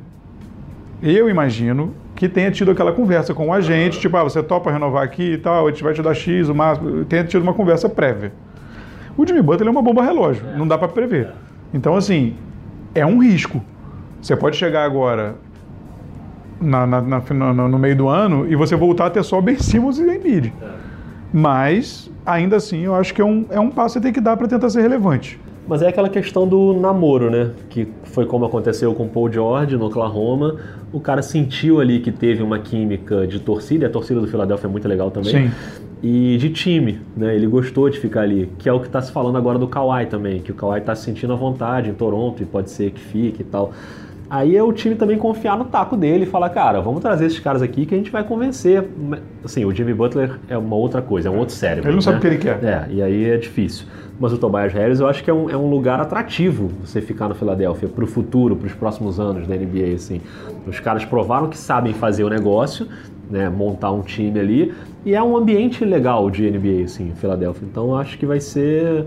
[1.02, 5.02] eu imagino que tenha tido aquela conversa com o agente, tipo, ah, você topa renovar
[5.02, 7.88] aqui e tal, a gente vai te dar X, o máximo, tenha tido uma conversa
[7.88, 8.30] prévia.
[9.16, 11.30] O Jimmy Butler é uma bomba relógio, não dá para prever.
[11.72, 12.36] Então, assim,
[12.94, 13.64] é um risco.
[14.20, 15.36] Você pode chegar agora
[16.60, 19.98] na, na, na, no meio do ano e você voltar a ter só Ben Simmons
[19.98, 20.52] e Embiid.
[20.60, 20.68] É.
[21.32, 24.20] Mas, ainda assim, eu acho que é um, é um passo que você tem que
[24.20, 25.40] dar para tentar ser relevante.
[25.68, 27.50] Mas é aquela questão do namoro, né?
[27.68, 30.56] Que foi como aconteceu com o Paul George no Oklahoma.
[30.92, 34.66] O cara sentiu ali que teve uma química de torcida, e a torcida do Philadelphia
[34.66, 35.48] é muito legal também.
[35.48, 35.50] Sim.
[36.02, 37.36] E de time, né?
[37.36, 40.06] Ele gostou de ficar ali, que é o que está se falando agora do Kawhi
[40.06, 43.00] também, que o Kawhi está se sentindo à vontade em Toronto e pode ser que
[43.00, 43.72] fique e tal.
[44.30, 47.40] Aí é o time também confiar no taco dele e falar, cara, vamos trazer esses
[47.40, 48.88] caras aqui que a gente vai convencer.
[49.44, 51.90] Assim, o Jimmy Butler é uma outra coisa, é um outro cérebro.
[51.90, 52.02] Ele não né?
[52.02, 52.62] sabe o que ele quer.
[52.62, 53.86] É, e aí é difícil.
[54.20, 57.28] Mas o Tobias Harris eu acho que é um, é um lugar atrativo você ficar
[57.28, 59.94] no Philadelphia para o futuro, para os próximos anos da NBA.
[59.96, 60.20] Assim.
[60.64, 62.86] Os caras provaram que sabem fazer o negócio,
[63.28, 64.72] né, montar um time ali,
[65.04, 67.66] e é um ambiente legal de NBA, assim, Philadelphia.
[67.68, 69.06] Então acho que vai ser.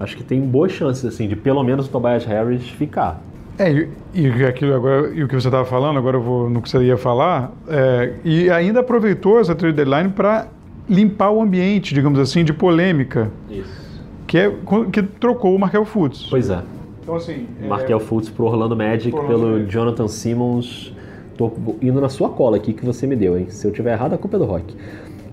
[0.00, 3.22] Acho que tem boas chances, assim, de pelo menos o Tobias Harris ficar.
[3.58, 6.60] É, e, e, aquilo agora, e o que você estava falando, agora eu vou no
[6.60, 10.48] que você ia falar, é, e ainda aproveitou essa trade deadline para
[10.88, 13.30] limpar o ambiente, digamos assim, de polêmica.
[13.48, 13.84] Isso.
[14.26, 14.52] Que, é,
[14.92, 16.26] que trocou o Markel Fultz.
[16.28, 16.62] Pois é.
[17.02, 17.46] Então, assim.
[17.68, 18.00] Markel é...
[18.00, 19.72] Fultz pro Orlando Magic, Orlando pelo Magic.
[19.72, 20.92] Jonathan Simmons.
[21.36, 23.46] Tô indo na sua cola aqui que você me deu, hein?
[23.50, 24.74] Se eu tiver errado, a culpa é do Rock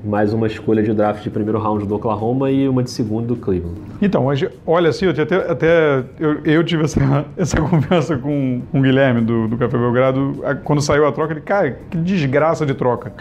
[0.04, 3.36] mais uma escolha de draft de primeiro round do Oklahoma e uma de segundo do
[3.36, 3.80] Cleveland.
[4.02, 4.26] Então,
[4.66, 9.22] olha assim, eu até, até eu, eu, tive essa, essa conversa com, com o Guilherme
[9.22, 13.14] do, do Café Belgrado, quando saiu a troca, ele, cara, que desgraça de troca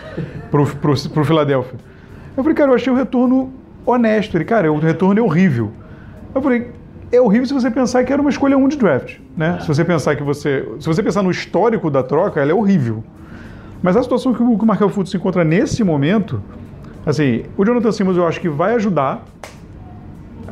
[0.50, 1.78] pro, pro, pro Philadelphia.
[2.36, 3.52] Eu falei, cara, eu achei o retorno
[3.84, 4.36] honesto.
[4.36, 5.70] Ele, cara, o retorno é horrível.
[6.34, 6.68] Eu falei,
[7.12, 9.58] é horrível se você pensar que era uma escolha 1 de draft, né?
[9.60, 13.02] Se você pensar que você, se você pensar no histórico da troca, ela é horrível.
[13.82, 16.42] Mas a situação que o Markel Fultz se encontra nesse momento
[17.04, 19.24] Assim, o Jonathan Simmons eu acho que vai ajudar.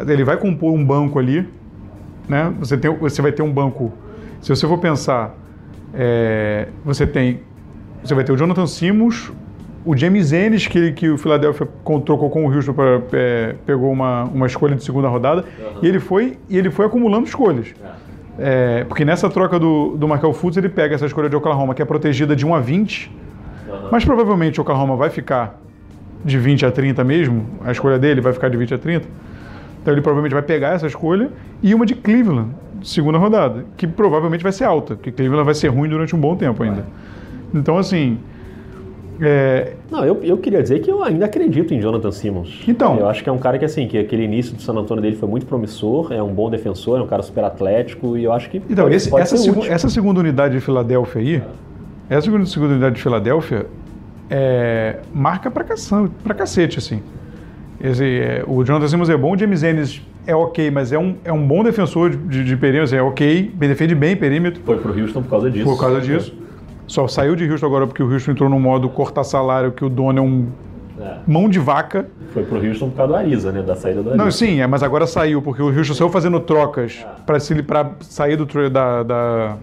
[0.06, 1.48] Ele vai compor um banco ali,
[2.28, 2.52] né?
[2.60, 3.92] Você, tem, você vai ter um banco.
[4.40, 5.34] Se você for pensar,
[5.92, 7.40] é, você tem,
[8.02, 9.32] você vai ter o Jonathan Simmons,
[9.84, 11.66] o James Ennis que, que o Philadelphia
[12.04, 15.80] trocou com o Houston para é, pegou uma, uma escolha de segunda rodada uhum.
[15.82, 17.74] e ele foi e ele foi acumulando escolhas.
[18.38, 21.82] É, porque nessa troca do, do Markel Fultz ele pega essa escolha de Oklahoma que
[21.82, 23.10] é protegida de 1 a 20,
[23.66, 23.88] uhum.
[23.90, 25.58] mas provavelmente o Oklahoma vai ficar
[26.24, 29.06] de 20 a 30 mesmo, a escolha dele vai ficar de 20 a 30.
[29.80, 31.30] Então ele provavelmente vai pegar essa escolha
[31.62, 32.50] e uma de Cleveland,
[32.82, 36.36] segunda rodada, que provavelmente vai ser alta, porque Cleveland vai ser ruim durante um bom
[36.36, 36.84] tempo ainda.
[37.54, 38.18] Então, assim.
[39.20, 39.72] É...
[39.90, 42.62] Não, eu, eu queria dizer que eu ainda acredito em Jonathan Simmons.
[42.68, 42.98] Então.
[42.98, 45.16] Eu acho que é um cara que, assim, que aquele início do San Antonio dele
[45.16, 48.48] foi muito promissor, é um bom defensor, é um cara super atlético e eu acho
[48.48, 48.58] que.
[48.70, 51.42] Então, pode, esse, pode essa, segu essa segunda unidade de Filadélfia aí,
[52.08, 53.66] essa segunda, segunda unidade de Filadélfia,
[54.30, 57.02] é, marca pra, cação, pra cacete, assim.
[57.80, 61.32] É, o Jonathan Simmons é bom, o James Ennis é ok, mas é um, é
[61.32, 64.60] um bom defensor de, de, perímetro, é ok, defende bem perímetro.
[64.64, 65.64] Foi pro Houston por causa disso.
[65.64, 66.34] Por causa disso.
[66.86, 69.88] Só saiu de Houston agora porque o Houston entrou no modo cortar salário, que o
[69.88, 70.46] dono é um
[71.00, 71.18] é.
[71.26, 72.08] mão de vaca.
[72.32, 73.62] Foi pro Houston por causa do Ariza, né?
[73.62, 74.24] Da saída do Ariza.
[74.24, 77.62] Não, sim, é, mas agora saiu, porque o Houston saiu fazendo trocas é.
[77.62, 79.56] para sair do, da, da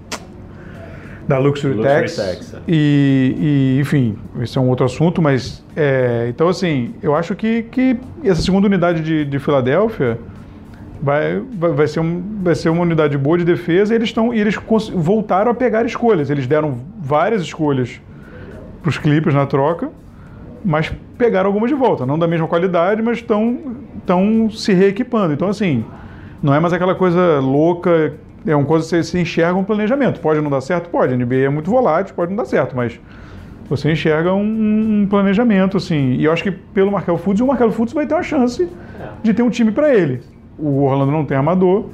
[1.27, 2.15] da Luxury, Luxury Tax.
[2.15, 2.57] Tax é.
[2.67, 3.35] e,
[3.77, 7.97] e, enfim, esse é um outro assunto, mas é, então assim, eu acho que, que
[8.23, 10.19] essa segunda unidade de, de Filadélfia
[11.01, 14.33] vai, vai, vai, ser um, vai ser uma unidade boa de defesa e eles estão
[14.33, 14.55] e eles
[14.93, 16.29] voltaram a pegar escolhas.
[16.29, 17.99] Eles deram várias escolhas
[18.81, 19.89] para os Clippers na troca,
[20.63, 25.33] mas pegaram algumas de volta, não da mesma qualidade, mas estão estão se reequipando.
[25.33, 25.83] Então assim,
[26.41, 28.13] não é mais aquela coisa louca
[28.45, 30.19] é uma coisa que você, você enxerga um planejamento.
[30.19, 30.89] Pode não dar certo?
[30.89, 31.13] Pode.
[31.13, 32.99] A NBA é muito volátil, pode não dar certo, mas
[33.69, 36.13] você enxerga um, um planejamento, assim.
[36.13, 38.63] E eu acho que pelo Markel Fultz, o Markel Fultz vai ter uma chance
[38.99, 39.07] é.
[39.23, 40.21] de ter um time para ele.
[40.57, 41.85] O Orlando não tem armador,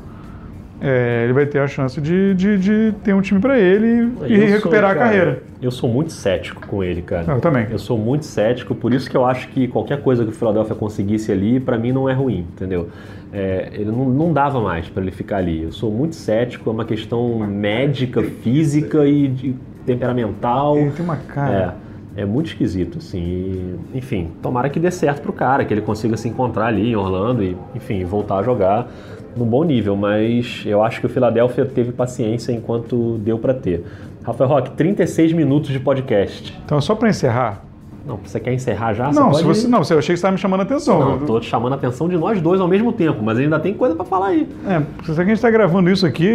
[0.81, 4.33] é, ele vai ter a chance de, de, de ter um time para ele e,
[4.33, 5.43] e recuperar sou, a carreira.
[5.61, 7.31] Eu sou muito cético com ele, cara.
[7.31, 7.67] Eu também.
[7.69, 10.75] Eu sou muito cético, por isso que eu acho que qualquer coisa que o Philadelphia
[10.75, 12.89] conseguisse ali, para mim não é ruim, entendeu?
[13.31, 15.61] É, ele não, não, dava mais para ele ficar ali.
[15.61, 19.55] Eu sou muito cético, é uma questão médica, física e de,
[19.85, 20.77] temperamental.
[20.77, 21.75] Ele tem uma cara.
[22.17, 23.75] É, é muito esquisito, assim.
[23.93, 27.43] Enfim, tomara que dê certo pro cara, que ele consiga se encontrar ali em Orlando
[27.43, 28.89] e, enfim, voltar a jogar
[29.35, 33.83] num bom nível, mas eu acho que o Philadelphia teve paciência enquanto deu para ter.
[34.23, 36.57] Rafael Roque, 36 minutos de podcast.
[36.65, 37.63] Então, só para encerrar.
[38.05, 39.11] Não, você quer encerrar já?
[39.11, 40.99] Não, você, você não, eu achei que você estava me chamando a atenção.
[40.99, 43.73] Não, estou te chamando a atenção de nós dois ao mesmo tempo, mas ainda tem
[43.73, 44.49] coisa para falar aí.
[44.67, 46.27] É, porque a gente está gravando isso aqui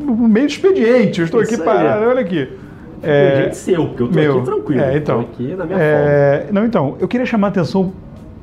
[0.00, 1.20] no meio expediente.
[1.20, 2.48] Eu estou isso aqui parado, olha aqui.
[3.02, 4.80] É, expediente seu, porque eu estou aqui tranquilo.
[4.80, 5.20] É, então.
[5.20, 7.92] aqui na minha é, Não, então, eu queria chamar a atenção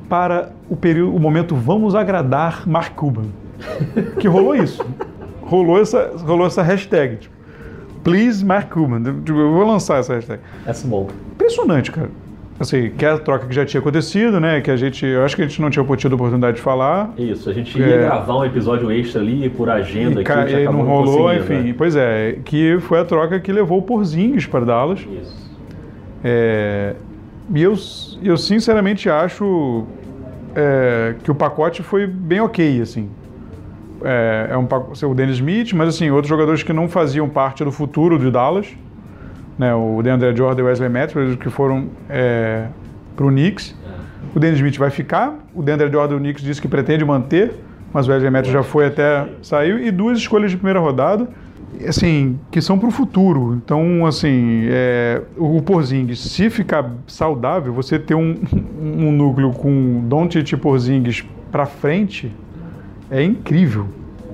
[0.08, 3.24] para o período, o momento Vamos Agradar Mark Cuban.
[4.18, 4.84] Que rolou isso.
[5.42, 7.16] rolou essa, rolou essa hashtag.
[7.16, 7.34] Tipo,
[8.04, 9.02] Please Mark Cuban.
[9.24, 10.40] Tipo, eu vou lançar essa hashtag.
[10.66, 11.08] Essa é bom.
[11.32, 12.10] Impressionante, cara.
[12.58, 14.62] Assim, que é a troca que já tinha acontecido, né?
[14.62, 15.04] Que a gente.
[15.04, 17.12] Eu acho que a gente não tinha tido a oportunidade de falar.
[17.18, 17.98] Isso, a gente ia É.
[17.98, 21.54] gravar um episódio extra ali por agenda E, que a gente e não rolou, enfim.
[21.60, 21.74] né?
[21.76, 25.00] Pois é, que foi a troca que levou o Porzingis para Dallas.
[25.00, 25.50] Isso.
[26.24, 26.94] É,
[27.54, 27.74] e eu,
[28.22, 29.84] eu sinceramente acho
[30.54, 33.10] é, que o pacote foi bem ok, assim.
[34.06, 34.66] É, é um
[35.10, 38.68] o Dennis Smith, mas assim, outros jogadores que não faziam parte do futuro de Dallas,
[39.58, 42.66] né, o DeAndre Jordan e o Wesley Matthews, que foram é,
[43.16, 43.74] para o Knicks.
[44.34, 47.54] O Dennis Smith vai ficar, o DeAndre Jordan o Knicks disse que pretende manter,
[47.92, 51.28] mas o Wesley Matthews já foi até, saiu, e duas escolhas de primeira rodada,
[51.88, 53.54] assim, que são para o futuro.
[53.54, 58.36] Então, assim, é, o Porzingis, se ficar saudável, você ter um,
[58.78, 62.32] um núcleo com Doncic e Porzingis para frente,
[63.10, 63.86] é incrível,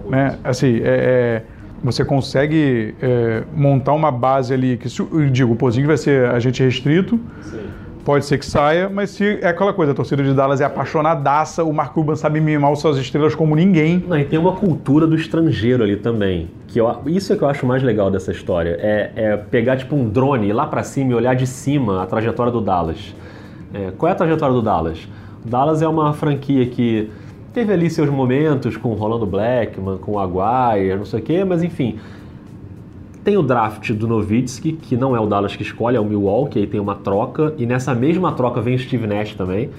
[0.09, 0.39] né?
[0.45, 1.43] Assim, é, é,
[1.83, 6.27] você consegue é, montar uma base ali que, se, eu digo, o Porzingis vai ser
[6.31, 7.61] agente restrito, Sim.
[8.05, 11.65] pode ser que saia, mas se é aquela coisa, a torcida de Dallas é apaixonadaça,
[11.65, 14.05] o Mark Cuban sabe mimar suas estrelas como ninguém.
[14.09, 16.49] Não, e tem uma cultura do estrangeiro ali também.
[16.69, 18.77] Que eu- isso é que eu acho mais legal dessa história.
[18.81, 22.07] É, é pegar tipo um drone, ir lá pra cima e olhar de cima a
[22.07, 23.15] trajetória do Dallas.
[23.75, 24.99] É, qual é a trajetória do Dallas?
[25.45, 27.11] O Dallas é uma franquia que
[27.53, 31.45] teve ali seus momentos com o Rolando Blackman, com o Aguirre, não sei o quê,
[31.45, 31.99] mas enfim.
[33.25, 36.59] Tem o draft do Nowitzki, que não é o Dallas que escolhe, é o Milwaukee,
[36.59, 39.71] aí tem uma troca, e nessa mesma troca vem o Steve Nash também.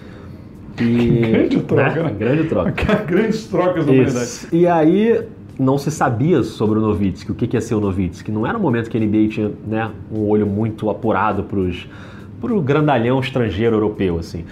[0.80, 2.16] E, Grande troca, né?
[2.18, 2.96] Grande troca.
[3.06, 4.48] Grandes trocas da humanidade.
[4.52, 5.22] E aí
[5.60, 8.32] não se sabia sobre o Nowitzki, o que que ia ser o Nowitzki.
[8.32, 12.62] Não era um momento que a NBA tinha né, um olho muito apurado para o
[12.62, 14.46] grandalhão estrangeiro europeu, assim.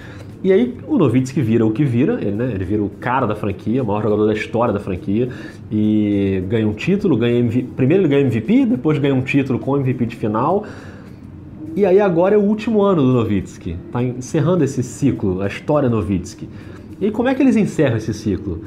[0.44, 3.36] E aí o Nowitzki vira o que vira, ele, né, ele vira o cara da
[3.36, 5.30] franquia, o maior jogador da história da franquia,
[5.72, 9.78] e ganha um título, ganha MV primeiro ele ganha MVP, depois ganha um título com
[9.78, 10.66] MVP de final,
[11.76, 13.78] e aí agora é o último ano do Nowitzki.
[13.92, 16.50] Tá encerrando esse ciclo, a história Nowitzki.
[17.00, 18.62] E como é que eles encerram esse ciclo?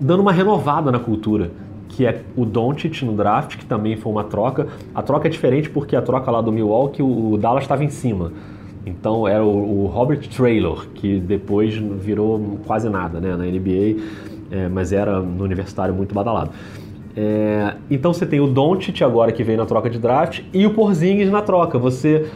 [0.00, 1.50] Dando uma renovada na cultura,
[1.88, 4.66] que é o Doncic no draft, que também foi uma troca.
[4.94, 8.32] A troca é diferente porque a troca lá do Milwaukee, o Dallas estava em cima.
[8.84, 14.02] Então era o, o Robert Traylor, que depois virou quase nada né, na NBA,
[14.50, 16.50] é, mas era no universitário muito badalado.
[17.16, 20.72] É, então você tem o Doncic agora que vem na troca de draft e o
[20.72, 21.78] Porzingis na troca.
[21.78, 22.30] Você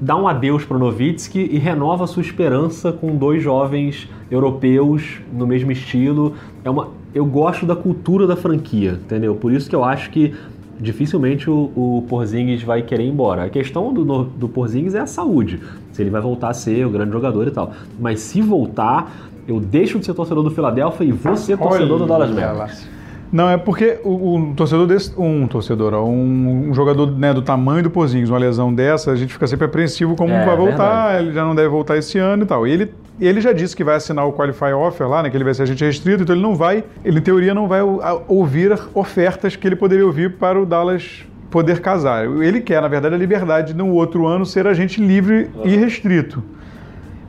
[0.00, 5.20] dá um adeus para o Nowitzki e renova a sua esperança com dois jovens europeus
[5.32, 6.34] no mesmo estilo.
[6.62, 9.34] É uma, eu gosto da cultura da franquia, entendeu?
[9.34, 10.34] Por isso que eu acho que
[10.80, 13.44] dificilmente o, o Porzingis vai querer ir embora.
[13.44, 15.60] A questão do, do Porzingis é a saúde,
[15.92, 17.72] se ele vai voltar a ser o grande jogador e tal.
[17.98, 19.12] Mas se voltar,
[19.46, 22.88] eu deixo de ser torcedor do Philadelphia e vou ser torcedor do Dallas Mavericks.
[23.32, 25.12] Não, é porque o, o torcedor desse.
[25.18, 29.32] Um torcedor, um, um jogador né, do tamanho do Porzingis, uma lesão dessa, a gente
[29.32, 31.24] fica sempre apreensivo como É, vai voltar, verdade.
[31.24, 32.64] ele já não deve voltar esse ano e tal.
[32.64, 35.30] E ele, ele já disse que vai assinar o Qualify Offer lá, né?
[35.30, 37.80] Que ele vai ser agente restrito, então ele não vai, ele em teoria não vai
[38.26, 42.24] ouvir ofertas que ele poderia ouvir para o Dallas poder casar.
[42.24, 46.42] Ele quer, na verdade, a liberdade de no outro ano ser agente livre e restrito.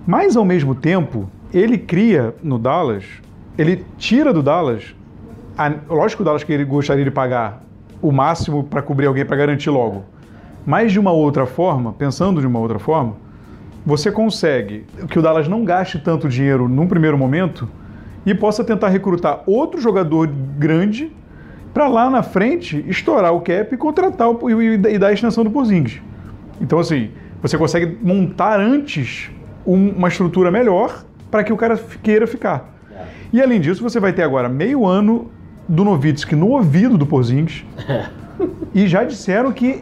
[0.07, 3.05] Mas ao mesmo tempo, ele cria no Dallas,
[3.57, 4.95] ele tira do Dallas,
[5.55, 7.63] a, lógico o Dallas que ele gostaria de pagar
[8.01, 10.03] o máximo para cobrir alguém para garantir logo.
[10.65, 13.17] Mas de uma outra forma, pensando de uma outra forma,
[13.85, 17.69] você consegue que o Dallas não gaste tanto dinheiro num primeiro momento
[18.25, 20.27] e possa tentar recrutar outro jogador
[20.57, 21.11] grande
[21.73, 25.43] para lá na frente estourar o cap e contratar o, e, e dar a extensão
[25.43, 26.01] do Porzingis.
[26.59, 27.11] Então, assim,
[27.41, 29.29] você consegue montar antes
[29.67, 32.73] um- uma estrutura melhor para que o cara queira ficar.
[33.33, 35.29] E além disso, você vai ter agora meio ano
[35.67, 37.65] do Nowitzki no ouvido do Porzingis.
[38.73, 39.81] e já disseram que.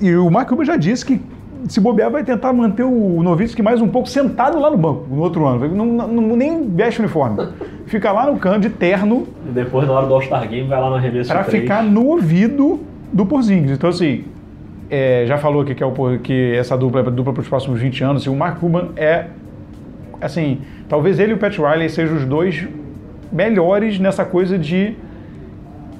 [0.00, 1.20] E o Mark Cuban já disse que
[1.68, 5.22] se bobear vai tentar manter o Nowitzki mais um pouco sentado lá no banco no
[5.22, 5.66] outro ano.
[5.68, 7.48] Não, não- nem veste o uniforme.
[7.86, 10.90] Fica lá no canto de terno E depois, na hora do All-Star Game, vai lá
[10.90, 12.80] no arremesso para ficar no ouvido
[13.12, 13.72] do Porzingis.
[13.72, 14.24] Então, assim,
[14.90, 17.80] é, já falou aqui que, é o, que essa dupla é dupla para os próximos
[17.80, 18.22] 20 anos.
[18.22, 19.26] Assim, o Mark Cuban é,
[20.20, 22.66] assim, talvez ele e o Pat Riley sejam os dois
[23.32, 24.94] melhores nessa coisa de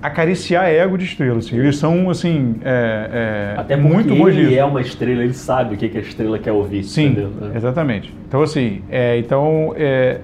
[0.06, 1.38] acariciar ego de estrela.
[1.38, 1.56] Assim.
[1.56, 5.78] Eles são, assim, é, é, Até muito bons ele é uma estrela, ele sabe o
[5.78, 6.84] que que a estrela quer ouvir.
[6.84, 7.32] Sim, entendeu?
[7.54, 8.14] exatamente.
[8.28, 10.20] Então, assim, é, então, é,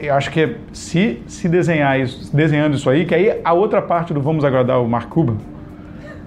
[0.00, 3.80] eu acho que é, se, se desenhar isso, desenhando isso aí, que aí a outra
[3.80, 5.36] parte do Vamos Agradar o Mark Cuban,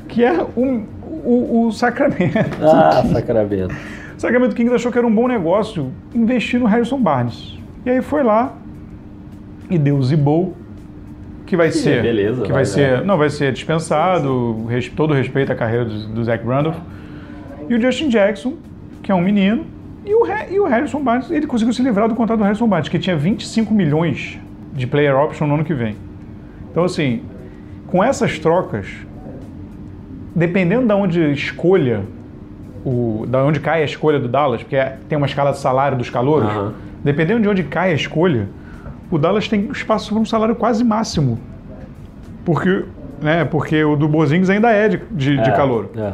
[0.07, 2.57] que é o, o, o Sacramento.
[2.61, 3.75] Ah, sacramento.
[4.17, 7.59] Sacramento Kings achou que era um bom negócio investir no Harrison Barnes.
[7.85, 8.55] E aí foi lá
[9.69, 10.55] e deu o Zibou
[11.45, 15.51] que vai ser, beleza, que vai, vai, ser, não vai ser dispensado, res- todo respeito
[15.51, 16.77] à carreira do, do Zach Randolph.
[17.69, 18.53] E o Justin Jackson,
[19.03, 19.65] que é um menino,
[20.05, 22.89] e o, e o Harrison Barnes, ele conseguiu se livrar do contrato do Harrison Barnes,
[22.89, 24.39] que tinha 25 milhões
[24.73, 25.95] de player option no ano que vem.
[26.71, 27.21] Então, assim,
[27.87, 28.87] com essas trocas,
[30.35, 32.01] dependendo da onde escolha,
[32.83, 35.97] o, da onde cai a escolha do Dallas, porque é- tem uma escala de salário
[35.97, 36.49] dos calouros,
[37.03, 38.47] dependendo de onde cai a escolha,
[39.09, 41.39] o Dallas tem espaço para um salário quase máximo.
[42.43, 42.85] Porque,
[43.21, 45.89] né, porque o do Bozingis ainda é de, de, de É, calor.
[45.95, 46.13] É.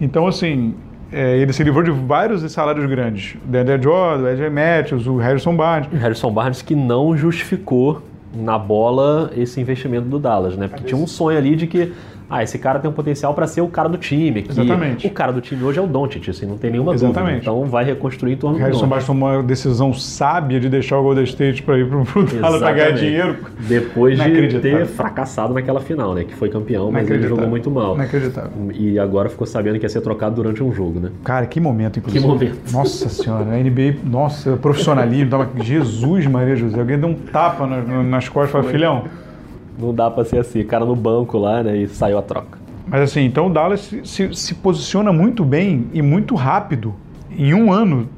[0.00, 0.74] Então, assim,
[1.12, 3.36] é, ele se livrou de vários salários grandes.
[3.44, 5.88] O Deandre Jordan, o Ed Matthews, o Harrison Barnes.
[5.92, 8.02] Harrison Barnes que não justificou
[8.34, 10.66] na bola esse investimento do Dallas, né?
[10.66, 11.92] Porque tinha um sonho ali de que
[12.34, 14.42] ah, esse cara tem um potencial para ser o cara do time.
[14.42, 15.06] Que Exatamente.
[15.06, 17.10] O cara do time hoje é o Doncic, assim, não tem nenhuma dúvida.
[17.10, 17.42] Exatamente.
[17.42, 18.86] Então vai reconstruir em torno O do Harrison.
[18.86, 22.04] Barnes tomou uma decisão sábia de deixar o Golden State para ir para o
[22.40, 23.36] Dallas para ganhar dinheiro.
[23.60, 26.24] Depois de ter fracassado naquela final, né?
[26.24, 27.94] Que foi campeão, mas ele jogou muito mal.
[27.94, 28.50] Inacreditável.
[28.72, 31.10] E agora ficou sabendo que ia ser trocado durante um jogo, né?
[31.22, 32.22] Cara, que momento, inclusive.
[32.22, 32.58] Que momento.
[32.72, 35.46] Nossa senhora, a NBA, nossa, profissionalismo.
[35.62, 39.04] Jesus Maria José, alguém deu um tapa na- nas costas e falou, filhão.
[39.78, 41.76] Não dá pra ser assim, cara no banco lá, né?
[41.76, 42.58] E saiu a troca.
[42.86, 46.94] Mas assim, então o Dallas se, se- se posiciona muito bem e muito rápido.
[47.36, 48.08] Em um ano,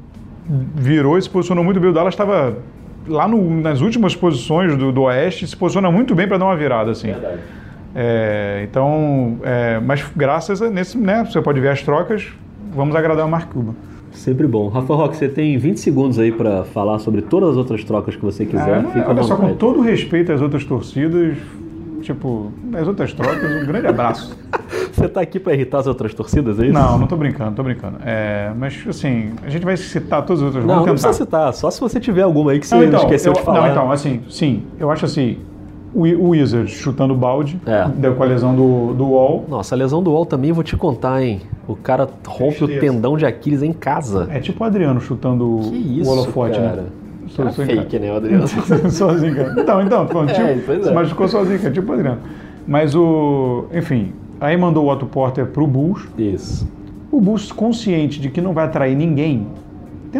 [0.75, 1.89] virou e se posicionou muito bem.
[1.89, 2.57] O Dallas estava
[3.07, 6.55] lá no- nas últimas posições do, do Oeste, se posiciona muito bem para dar uma
[6.55, 7.09] virada, assim.
[7.95, 12.27] É, então, é, mas graças a nesse, né, você pode ver as trocas,
[12.73, 13.73] vamos agradar o Mark Cuban.
[14.17, 14.67] Sempre bom.
[14.67, 18.21] Rafa Roque, você tem 20 segundos aí pra falar sobre todas as outras trocas que
[18.25, 18.79] você quiser.
[18.79, 21.37] Ah, Fica olha só, com todo respeito às outras torcidas,
[22.01, 24.35] tipo, as outras trocas, um grande abraço.
[24.97, 26.73] Você tá aqui pra irritar as outras torcidas, é isso?
[26.73, 27.97] Não, não tô brincando, tô brincando.
[28.03, 30.65] É, mas assim, a gente vai citar todas as outras.
[30.65, 31.53] Não, não precisa citar.
[31.53, 33.61] Só se você tiver alguma aí que você Não, então, esqueceu eu, de falar.
[33.61, 35.37] Não, então, assim, sim, eu acho assim,
[35.97, 37.87] o, o Wizards chutando balde, É.
[37.95, 39.45] deu com a lesão do, do Wall.
[39.49, 41.41] Nossa, a lesão do Wall também vou te contar, hein?
[41.67, 42.79] O cara rompe o Tristeza.
[42.93, 44.27] tendão de Aquiles em casa.
[44.31, 46.81] É tipo o Adriano chutando Que isso, o holofote, cara.
[46.83, 46.87] né?
[47.35, 48.47] Cara fake, né, o Adriano?
[48.89, 49.55] sozinho, cara.
[49.59, 50.93] Então, então, falando, É, tipo, pois se é.
[50.93, 52.19] machucou sozinho, cara, tipo o Adriano.
[52.65, 53.65] Mas o.
[53.73, 56.07] Enfim, aí mandou o Otto Porter pro Bulls.
[56.17, 56.67] Isso.
[57.11, 59.47] O Bulls, consciente de que não vai atrair ninguém,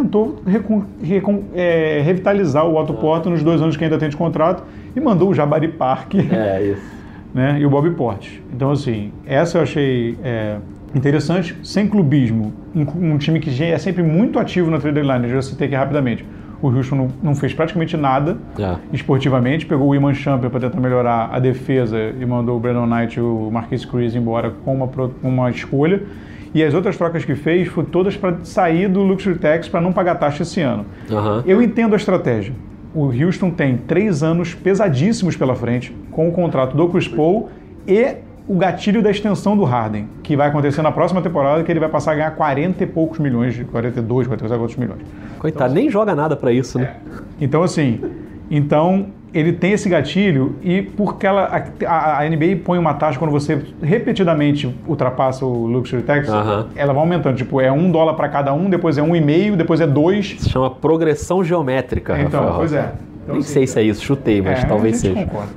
[0.02, 4.16] tentou recon- recon- é, revitalizar o Otto Porter nos dois anos que ainda tem de
[4.18, 4.64] contrato
[4.96, 6.76] e mandou o Jabari Park É,
[7.34, 8.42] né, e o Bob Porte.
[8.54, 10.58] Então, assim, essa eu achei é,
[10.96, 12.54] interessante, sem clubismo.
[12.76, 15.76] Um, um time que é sempre muito ativo na trade deadline, eu já citei aqui
[15.76, 16.26] rapidamente.
[16.60, 18.76] O Houston não, não fez praticamente nada É.
[18.92, 23.18] esportivamente, pegou o Iman Champion para tentar melhorar a defesa e mandou o Brandon Knight
[23.20, 26.02] e o Marquis Cruz embora com uma, com uma escolha.
[26.54, 29.92] E as outras trocas que fez foram todas para sair do Luxury Tax para não
[29.92, 30.86] pagar taxa esse ano.
[31.12, 31.44] Aham.
[31.46, 32.54] Eu entendo a estratégia.
[32.94, 37.50] O Houston tem três anos pesadíssimos pela frente, com o contrato do Chris Paul
[37.88, 38.16] e
[38.48, 41.90] o gatilho da extensão do Harden, que vai acontecer na próxima temporada, que ele vai
[41.90, 45.02] passar a ganhar 40 e poucos milhões, 42, 42 outros milhões.
[45.38, 46.96] Coitado, nem joga nada pra isso, né?
[47.42, 48.00] Então, assim,
[48.50, 53.32] então ele tem esse gatilho e porque ela, a, a NBA põe uma taxa quando
[53.32, 56.28] você repetidamente ultrapassa o Luxury Tax,
[56.76, 57.36] ela vai aumentando.
[57.36, 60.36] Tipo, é um dólar para cada um, depois é um e meio, depois é dois.
[60.40, 62.20] Se chama progressão geométrica.
[62.20, 62.58] Então, Rafael.
[62.58, 62.92] pois é.
[63.24, 65.14] Então, Nem assim, sei se é isso, chutei, mas É, talvez seja.
[65.14, 65.50] concorda.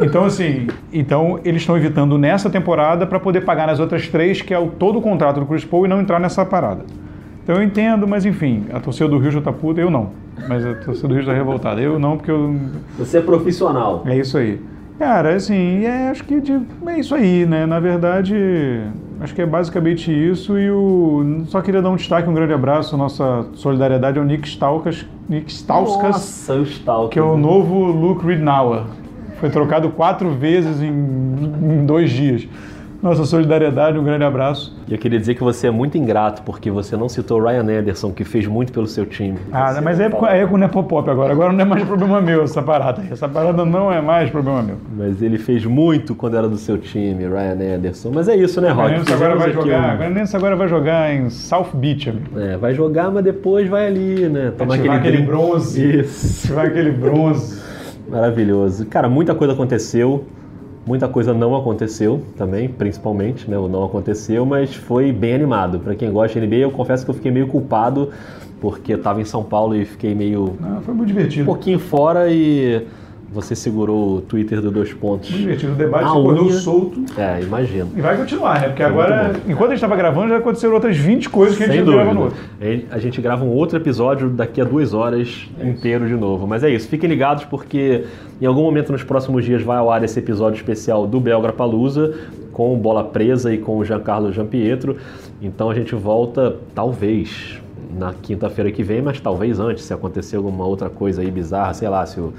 [0.00, 4.52] Então, assim, então eles estão evitando nessa temporada para poder pagar nas outras três, que
[4.54, 6.84] é o todo o contrato do Chris Paul, e não entrar nessa parada.
[7.46, 10.08] Então eu entendo, mas enfim, a torcida do Rio já tá puta, eu não.
[10.48, 11.80] Mas a torcida do Rio está revoltada.
[11.80, 12.56] Eu não, porque eu.
[12.98, 14.02] Você é profissional.
[14.04, 14.60] É isso aí.
[14.98, 17.64] Cara, assim, é, acho que de- é isso aí, né?
[17.64, 18.34] Na verdade,
[19.20, 20.58] acho que é basicamente isso.
[20.58, 21.44] E o.
[21.46, 26.02] Só queria dar um destaque, um grande abraço, nossa solidariedade ao Nick Stauskas, Nick Stauskas
[26.14, 27.10] Nossa, o Stalker.
[27.10, 28.86] que é o novo Luke Ridnour.
[29.38, 32.48] Foi trocado quatro vezes em, em dois dias.
[33.06, 34.76] Nossa solidariedade, um grande abraço.
[34.88, 37.62] E eu queria dizer que você é muito ingrato, porque você não citou o Ryan
[37.78, 39.38] Anderson, que fez muito pelo seu time.
[39.52, 40.34] Ah, Você mas é, fala.
[40.34, 41.32] é com o Nepopop agora.
[41.32, 43.04] Agora não é mais problema meu essa parada.
[43.08, 44.76] Essa parada não é mais problema meu.
[44.96, 48.10] Mas ele fez muito quando era do seu time, Ryan Anderson.
[48.12, 48.74] Mas é isso, né?
[48.74, 49.94] Nenense agora vai jogar.
[49.94, 52.40] um- Nenense agora vai jogar em South Beach, amigo.
[52.40, 54.52] É, vai jogar, mas depois vai ali, né?
[54.58, 55.26] Tomar aquele drink.
[55.26, 56.00] bronze.
[56.00, 56.52] Isso.
[56.52, 57.62] Vai aquele bronze.
[58.10, 58.86] Maravilhoso.
[58.86, 60.24] Cara, muita coisa aconteceu.
[60.86, 63.58] Muita coisa não aconteceu também, principalmente, né?
[63.58, 65.80] O não aconteceu, mas foi bem animado.
[65.80, 68.10] Pra quem gosta de NBA, eu confesso que eu fiquei meio culpado,
[68.60, 71.44] porque eu tava em São Paulo e fiquei meio Não, foi muito um divertido.
[71.44, 72.86] pouquinho fora e
[73.32, 75.28] Você segurou o Twitter do Dois Pontos.
[75.30, 75.72] Muito divertido.
[75.72, 76.52] O debate unha.
[76.52, 77.04] solto.
[77.18, 77.90] É, imagino.
[77.96, 78.68] E vai continuar, né?
[78.68, 79.50] Porque agora, bom.
[79.52, 81.92] enquanto a gente estava gravando, já aconteceram outras 20 coisas que a gente Sem já
[81.92, 82.40] grava no dúvida.
[82.60, 82.86] outro.
[82.94, 86.46] A gente- grava um outro episódio daqui a duas horas inteiro de novo.
[86.46, 88.04] Mas é isso, fiquem ligados porque
[88.40, 92.14] em algum momento nos próximos dias vai ao ar esse episódio especial do Belgra Palusa
[92.52, 94.96] com Bola Presa e com o Giancarlo Giampietro.
[95.42, 97.60] Então a gente volta, talvez,
[97.98, 101.88] na quinta-feira que vem, mas talvez antes, se acontecer alguma outra coisa aí bizarra, sei
[101.88, 102.32] lá, se o,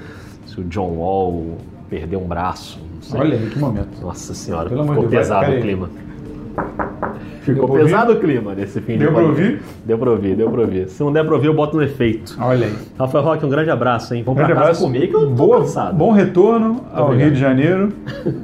[0.58, 1.56] se o John Wall
[1.88, 2.78] perder um braço.
[2.94, 3.20] Não sei.
[3.20, 4.00] Olha aí, que momento.
[4.02, 5.88] Nossa senhora, Pelo ficou Deus, pesado pera o clima.
[5.88, 9.42] Deu Ficou pra pesado o clima nesse fim Deu de pra podcast.
[9.52, 9.62] ouvir?
[9.86, 10.88] Deu pra ouvir, deu pra ouvir.
[10.88, 12.36] Se não der pra ouvir, eu boto no efeito.
[12.40, 12.74] Olha aí.
[12.98, 14.22] Rafael Roque, um grande abraço, hein?
[14.26, 14.84] Vamos Grande pra casa abraço.
[14.84, 15.96] comer que eu tô Boa, cansado.
[15.96, 17.26] Bom retorno ao obrigado.
[17.26, 17.92] Rio de Janeiro.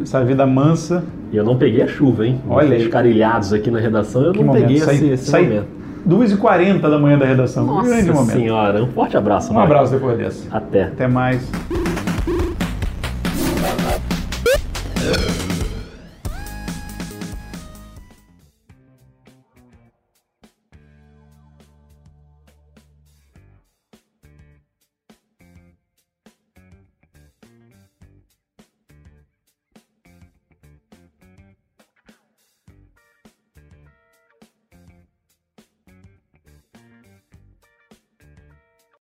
[0.03, 1.05] Essa vida mansa.
[1.33, 2.41] E eu não peguei a chuva, hein?
[2.49, 2.83] Olha aí.
[2.83, 4.63] Escarilhados aqui na redação, eu Que não momento.
[4.63, 5.67] peguei esse, esse saí momento.
[6.09, 7.67] 2h40 da manhã da redação.
[7.67, 8.33] Nossa Grande momento.
[8.33, 9.53] senhora, um forte abraço.
[9.53, 10.57] Um abraço depois dessa.
[10.57, 10.85] Até.
[10.85, 11.51] Até mais.